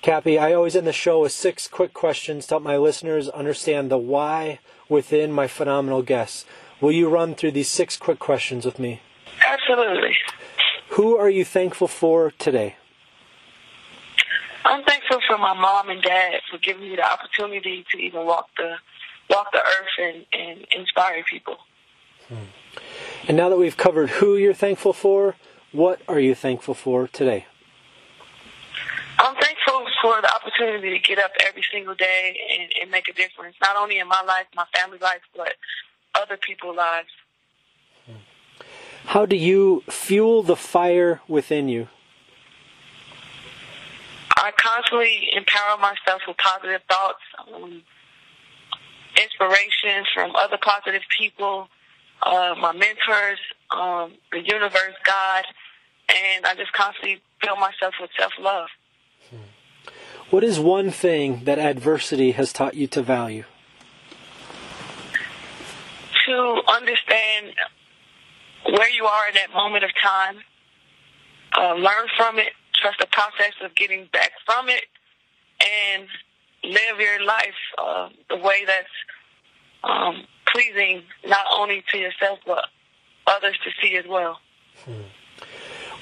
Cappie, 0.02 0.38
I 0.38 0.52
always 0.52 0.76
end 0.76 0.86
the 0.86 0.92
show 0.92 1.22
with 1.22 1.32
six 1.32 1.66
quick 1.66 1.94
questions 1.94 2.46
to 2.46 2.54
help 2.54 2.62
my 2.62 2.76
listeners 2.76 3.28
understand 3.28 3.90
the 3.90 3.98
why 3.98 4.58
within 4.88 5.32
my 5.32 5.46
phenomenal 5.46 6.02
guests. 6.02 6.44
Will 6.80 6.92
you 6.92 7.08
run 7.08 7.34
through 7.34 7.52
these 7.52 7.68
six 7.68 7.96
quick 7.96 8.18
questions 8.18 8.66
with 8.66 8.78
me? 8.78 9.00
Absolutely. 9.46 10.16
Who 10.90 11.16
are 11.16 11.30
you 11.30 11.44
thankful 11.44 11.88
for 11.88 12.32
today? 12.32 12.76
I'm 14.64 14.84
thankful 14.84 15.18
for 15.26 15.38
my 15.38 15.54
mom 15.54 15.88
and 15.88 16.02
dad 16.02 16.40
for 16.50 16.58
giving 16.58 16.82
me 16.82 16.96
the 16.96 17.10
opportunity 17.10 17.84
to 17.90 17.98
even 17.98 18.26
walk 18.26 18.48
the 18.56 18.76
walk 19.30 19.52
the 19.52 19.58
earth 19.58 19.98
and, 19.98 20.26
and 20.32 20.66
inspire 20.76 21.22
people. 21.24 21.56
Hmm. 22.28 22.34
And 23.28 23.36
now 23.36 23.48
that 23.48 23.56
we've 23.56 23.76
covered 23.76 24.10
who 24.10 24.36
you're 24.36 24.54
thankful 24.54 24.92
for, 24.92 25.36
what 25.72 26.00
are 26.08 26.18
you 26.18 26.34
thankful 26.34 26.74
for 26.74 27.06
today? 27.06 27.46
I'm 29.18 29.34
thankful 29.34 29.86
for 30.02 30.20
the 30.20 30.34
opportunity 30.34 30.90
to 30.90 30.98
get 30.98 31.18
up 31.18 31.30
every 31.46 31.62
single 31.72 31.94
day 31.94 32.36
and, 32.58 32.72
and 32.82 32.90
make 32.90 33.08
a 33.08 33.12
difference, 33.12 33.54
not 33.62 33.76
only 33.76 33.98
in 33.98 34.08
my 34.08 34.22
life, 34.26 34.46
my 34.56 34.64
family's 34.74 35.02
life, 35.02 35.20
but 35.36 35.52
other 36.14 36.36
people's 36.36 36.76
lives. 36.76 37.08
Hmm. 38.06 38.16
How 39.06 39.26
do 39.26 39.36
you 39.36 39.84
fuel 39.88 40.42
the 40.42 40.56
fire 40.56 41.20
within 41.28 41.68
you? 41.68 41.88
I 44.40 44.52
constantly 44.56 45.28
empower 45.36 45.76
myself 45.76 46.22
with 46.26 46.38
positive 46.38 46.80
thoughts, 46.88 47.20
um, 47.52 47.82
inspirations 49.20 50.06
from 50.14 50.34
other 50.34 50.56
positive 50.56 51.02
people, 51.18 51.68
uh, 52.22 52.54
my 52.58 52.72
mentors, 52.72 53.38
um, 53.70 54.14
the 54.32 54.40
universe, 54.40 54.96
God, 55.04 55.44
and 56.08 56.46
I 56.46 56.54
just 56.54 56.72
constantly 56.72 57.20
fill 57.44 57.56
myself 57.56 57.94
with 58.00 58.10
self 58.18 58.32
love. 58.40 58.68
What 60.30 60.42
is 60.42 60.58
one 60.58 60.90
thing 60.90 61.44
that 61.44 61.58
adversity 61.58 62.30
has 62.32 62.52
taught 62.52 62.74
you 62.74 62.86
to 62.88 63.02
value? 63.02 63.44
To 66.26 66.62
understand 66.68 67.52
where 68.64 68.88
you 68.90 69.04
are 69.04 69.28
in 69.28 69.34
that 69.34 69.50
moment 69.52 69.84
of 69.84 69.90
time, 70.00 70.36
uh, 71.58 71.74
learn 71.74 72.06
from 72.16 72.38
it, 72.38 72.52
trust 72.80 72.98
the 72.98 73.06
process 73.06 73.52
of 73.62 73.74
getting 73.74 74.08
back 74.12 74.32
from 74.44 74.68
it 74.68 74.84
and 75.60 76.08
live 76.64 76.98
your 76.98 77.24
life 77.24 77.60
uh, 77.78 78.08
the 78.28 78.36
way 78.36 78.64
that's 78.66 78.88
um, 79.84 80.24
pleasing 80.52 81.02
not 81.26 81.46
only 81.56 81.84
to 81.90 81.98
yourself 81.98 82.38
but 82.46 82.64
others 83.26 83.56
to 83.64 83.70
see 83.80 83.96
as 83.96 84.04
well. 84.08 84.38
Hmm. 84.84 85.02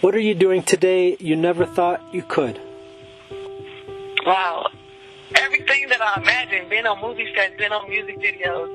What 0.01 0.14
are 0.14 0.21
you 0.21 0.35
doing 0.35 0.62
today 0.62 1.17
you 1.19 1.35
never 1.35 1.67
thought 1.67 2.14
you 2.14 2.23
could? 2.23 2.61
Wow. 4.25 4.69
Everything 5.35 5.88
that 5.88 6.01
I 6.01 6.21
imagined, 6.21 6.71
being 6.71 6.87
on 6.87 7.01
movie 7.01 7.27
sets, 7.35 7.55
being 7.59 7.73
on 7.73 7.88
music 7.88 8.19
videos, 8.19 8.69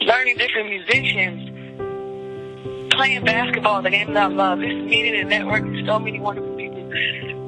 learning 0.00 0.36
different 0.36 0.70
musicians, 0.70 2.90
playing 2.92 3.24
basketball, 3.24 3.82
the 3.82 3.90
game 3.90 4.12
that 4.12 4.24
I 4.24 4.26
love, 4.26 4.58
just 4.58 4.74
meeting 4.74 5.20
and 5.20 5.30
networking 5.30 5.86
so 5.86 5.98
many 5.98 6.18
wonderful 6.18 6.47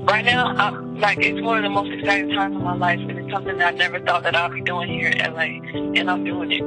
right 0.05 0.25
now, 0.25 0.47
I'm, 0.47 0.99
like 1.01 1.19
it's 1.19 1.41
one 1.41 1.59
of 1.59 1.63
the 1.63 1.71
most 1.71 1.93
exciting 1.93 2.31
times 2.31 2.57
of 2.57 2.63
my 2.63 2.75
life, 2.75 2.99
and 3.01 3.13
it's 3.13 3.31
something 3.33 3.59
that 3.59 3.75
I 3.75 3.77
never 3.77 4.01
thought 4.01 4.23
that 4.25 4.35
I'd 4.35 4.53
be 4.53 4.61
doing 4.63 4.89
here 4.89 5.09
in 5.09 5.19
LA, 5.19 6.01
and 6.01 6.11
I'm 6.11 6.25
doing 6.25 6.53
it. 6.53 6.63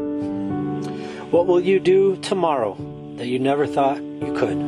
What 1.32 1.48
will 1.48 1.60
you 1.60 1.80
do 1.80 2.15
tomorrow 2.17 2.78
that 3.17 3.28
you 3.28 3.39
never 3.39 3.65
thought 3.65 3.98
you 4.02 4.34
could? 4.38 4.60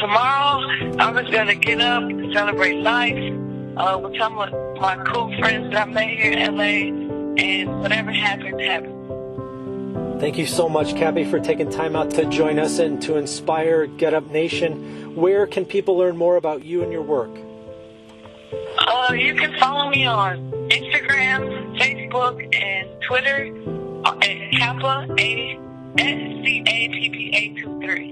Tomorrow, 0.00 0.62
I'm 0.98 1.14
just 1.16 1.32
gonna 1.32 1.54
get 1.54 1.80
up, 1.80 2.02
celebrate 2.32 2.76
life, 2.80 3.16
uh, 3.76 3.98
with 4.02 4.16
some 4.18 4.38
of 4.38 4.50
my 4.80 4.96
cool 5.04 5.34
friends 5.38 5.72
that 5.72 5.88
I 5.88 5.90
made 5.90 6.18
here 6.18 6.32
in 6.32 6.56
LA, 6.56 7.42
and 7.42 7.80
whatever 7.80 8.12
happens, 8.12 8.60
happens. 8.60 8.97
Thank 10.20 10.36
you 10.36 10.46
so 10.46 10.68
much, 10.68 10.96
Cappie, 10.96 11.24
for 11.30 11.38
taking 11.38 11.70
time 11.70 11.94
out 11.94 12.10
to 12.10 12.24
join 12.24 12.58
us 12.58 12.80
and 12.80 13.00
to 13.02 13.16
inspire 13.16 13.86
Get 13.86 14.14
Up 14.14 14.28
Nation. 14.30 15.14
Where 15.14 15.46
can 15.46 15.64
people 15.64 15.96
learn 15.96 16.16
more 16.16 16.36
about 16.36 16.64
you 16.64 16.82
and 16.82 16.92
your 16.92 17.02
work? 17.02 17.30
Uh, 18.78 19.12
you 19.12 19.34
can 19.36 19.56
follow 19.60 19.88
me 19.88 20.06
on 20.06 20.50
Instagram, 20.70 21.78
Facebook, 21.78 22.54
and 22.54 22.88
Twitter 23.02 23.54
uh, 24.04 24.18
at 24.18 24.50
Cappa 24.52 25.06
A 25.18 25.58
S 25.98 26.44
C 26.44 26.64
A 26.66 26.88
P 26.88 27.10
P 27.10 27.36
A 27.36 27.60
two 27.60 27.80
three. 27.80 28.10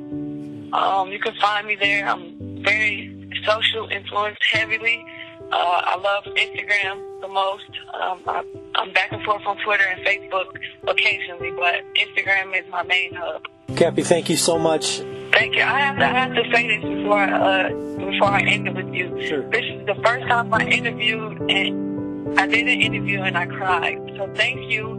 Um, 0.73 1.11
you 1.11 1.19
can 1.19 1.35
find 1.41 1.67
me 1.67 1.75
there. 1.75 2.07
I'm 2.09 2.63
very 2.63 3.31
social 3.45 3.89
influenced 3.89 4.43
heavily. 4.53 5.05
Uh, 5.51 5.83
I 5.85 5.97
love 5.97 6.25
Instagram 6.25 7.21
the 7.21 7.29
most. 7.29 7.71
Um, 7.95 8.21
I, 8.27 8.45
I'm 8.77 8.93
back 8.93 9.11
and 9.13 9.23
forth 9.25 9.43
on 9.47 9.57
Twitter 9.65 9.85
and 9.85 10.05
Facebook 10.05 10.47
occasionally, 10.87 11.51
but 11.53 11.75
Instagram 11.95 12.59
is 12.59 12.71
my 12.71 12.83
main 12.83 13.15
hub. 13.15 13.43
Cappie, 13.75 14.05
thank 14.05 14.29
you 14.29 14.37
so 14.37 14.59
much. 14.59 14.99
Thank 15.33 15.57
you. 15.57 15.63
I 15.63 15.81
have 15.81 15.99
to, 15.99 16.05
I 16.05 16.09
have 16.09 16.35
to 16.35 16.45
say 16.53 16.67
this 16.67 16.85
before 16.85 17.19
I, 17.19 17.33
uh, 17.33 17.69
before 17.99 18.29
I 18.29 18.41
end 18.41 18.69
it 18.69 18.75
with 18.75 18.93
you. 18.95 19.23
Sure. 19.27 19.51
This 19.51 19.65
is 19.65 19.87
the 19.87 19.95
first 20.05 20.27
time 20.29 20.53
I 20.53 20.65
interviewed, 20.67 21.51
and 21.51 22.39
I 22.39 22.47
did 22.47 22.69
an 22.69 22.81
interview 22.81 23.23
and 23.23 23.37
I 23.37 23.47
cried. 23.47 23.99
So 24.17 24.33
thank 24.35 24.71
you 24.71 24.93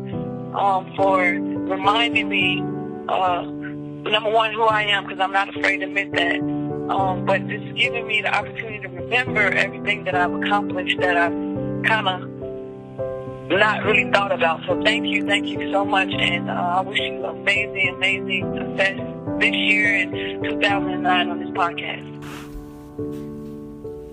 um, 0.55 0.93
for 0.95 1.21
reminding 1.21 2.29
me, 2.29 2.61
uh, 3.09 3.41
number 3.41 4.29
one, 4.29 4.53
who 4.53 4.63
I 4.63 4.83
am, 4.83 5.05
because 5.05 5.19
I'm 5.19 5.31
not 5.31 5.49
afraid 5.49 5.77
to 5.79 5.85
admit 5.85 6.11
that. 6.13 6.39
Um, 6.89 7.25
but 7.25 7.45
just 7.47 7.75
giving 7.75 8.07
me 8.07 8.21
the 8.21 8.33
opportunity 8.33 8.79
to 8.79 8.87
remember 8.87 9.41
everything 9.41 10.03
that 10.05 10.15
I've 10.15 10.33
accomplished 10.33 10.99
that 10.99 11.17
I've 11.17 11.83
kind 11.83 12.07
of 12.07 12.36
not 13.49 13.83
really 13.83 14.11
thought 14.11 14.31
about. 14.31 14.61
So 14.65 14.81
thank 14.83 15.05
you, 15.05 15.25
thank 15.25 15.47
you 15.47 15.71
so 15.71 15.85
much, 15.85 16.09
and 16.11 16.49
uh, 16.49 16.53
I 16.53 16.81
wish 16.81 16.99
you 16.99 17.25
amazing, 17.25 17.93
amazing 17.95 18.53
success 18.57 18.99
this 19.39 19.53
year 19.53 19.95
in 19.95 20.11
2009 20.43 21.29
on 21.29 21.39
this 21.39 21.49
podcast. 21.49 22.17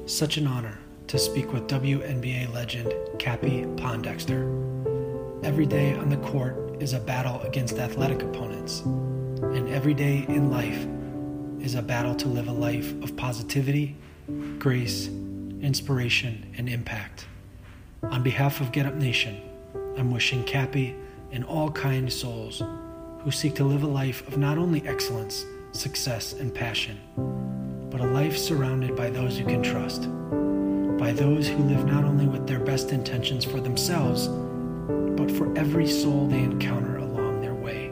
Such 0.09 0.37
an 0.37 0.47
honor 0.47 0.79
to 1.09 1.19
speak 1.19 1.53
with 1.53 1.67
WNBA 1.67 2.53
legend 2.53 2.95
Cappie 3.19 3.65
Pondexter. 3.77 4.45
Every 5.45 5.67
day 5.67 5.95
on 5.95 6.09
the 6.09 6.17
court 6.19 6.57
is 6.81 6.93
a 6.93 7.01
battle 7.01 7.41
against 7.43 7.79
athletic 7.79 8.23
opponents, 8.23 8.81
and 8.81 9.69
every 9.69 9.95
day 9.95 10.25
in 10.29 10.51
life 10.51 10.87
is 11.65 11.75
a 11.75 11.83
battle 11.83 12.15
to 12.15 12.29
live 12.29 12.49
a 12.49 12.53
life 12.53 12.93
of 13.03 13.17
positivity, 13.17 13.97
grace, 14.59 15.09
inspiration, 15.61 16.53
and 16.59 16.69
impact. 16.69 17.27
On 18.11 18.23
behalf 18.23 18.61
of 18.61 18.73
Get 18.73 18.87
Up 18.87 18.95
Nation, 18.95 19.41
I'm 19.97 20.11
wishing 20.11 20.45
Cappie 20.45 20.95
and 21.33 21.45
all 21.45 21.71
kind 21.71 22.13
souls 22.13 22.63
who 23.21 23.31
seek 23.31 23.55
to 23.57 23.65
live 23.65 23.83
a 23.83 23.89
life 23.89 24.27
of 24.29 24.37
not 24.37 24.59
only 24.59 24.87
excellence, 24.87 25.45
success, 25.73 26.35
and 26.35 26.55
passion, 26.55 26.99
but 27.91 28.01
a 28.01 28.07
life 28.07 28.37
surrounded 28.37 28.95
by 28.95 29.11
those 29.11 29.39
you 29.39 29.45
can 29.45 29.63
trust, 29.63 30.03
by 30.99 31.13
those 31.13 31.49
who 31.49 31.59
live 31.59 31.87
not 31.87 32.05
only 32.05 32.27
with 32.27 32.47
their 32.47 32.61
best 32.61 32.91
intentions 32.93 33.45
for 33.45 33.61
themselves, 33.61 34.29
but 35.17 35.31
for 35.31 35.57
every 35.57 35.87
soul 35.87 36.27
they 36.27 36.41
encounter 36.41 36.99
along 36.99 37.41
their 37.41 37.55
way. 37.55 37.91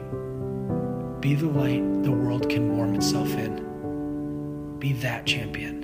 Be 1.19 1.33
the 1.33 1.47
light 1.47 2.03
the 2.03 2.11
world 2.11 2.49
can 2.49 2.77
warm 2.77 2.93
itself 2.93 3.33
in. 3.35 4.77
Be 4.79 4.93
that 4.93 5.25
champion. 5.25 5.82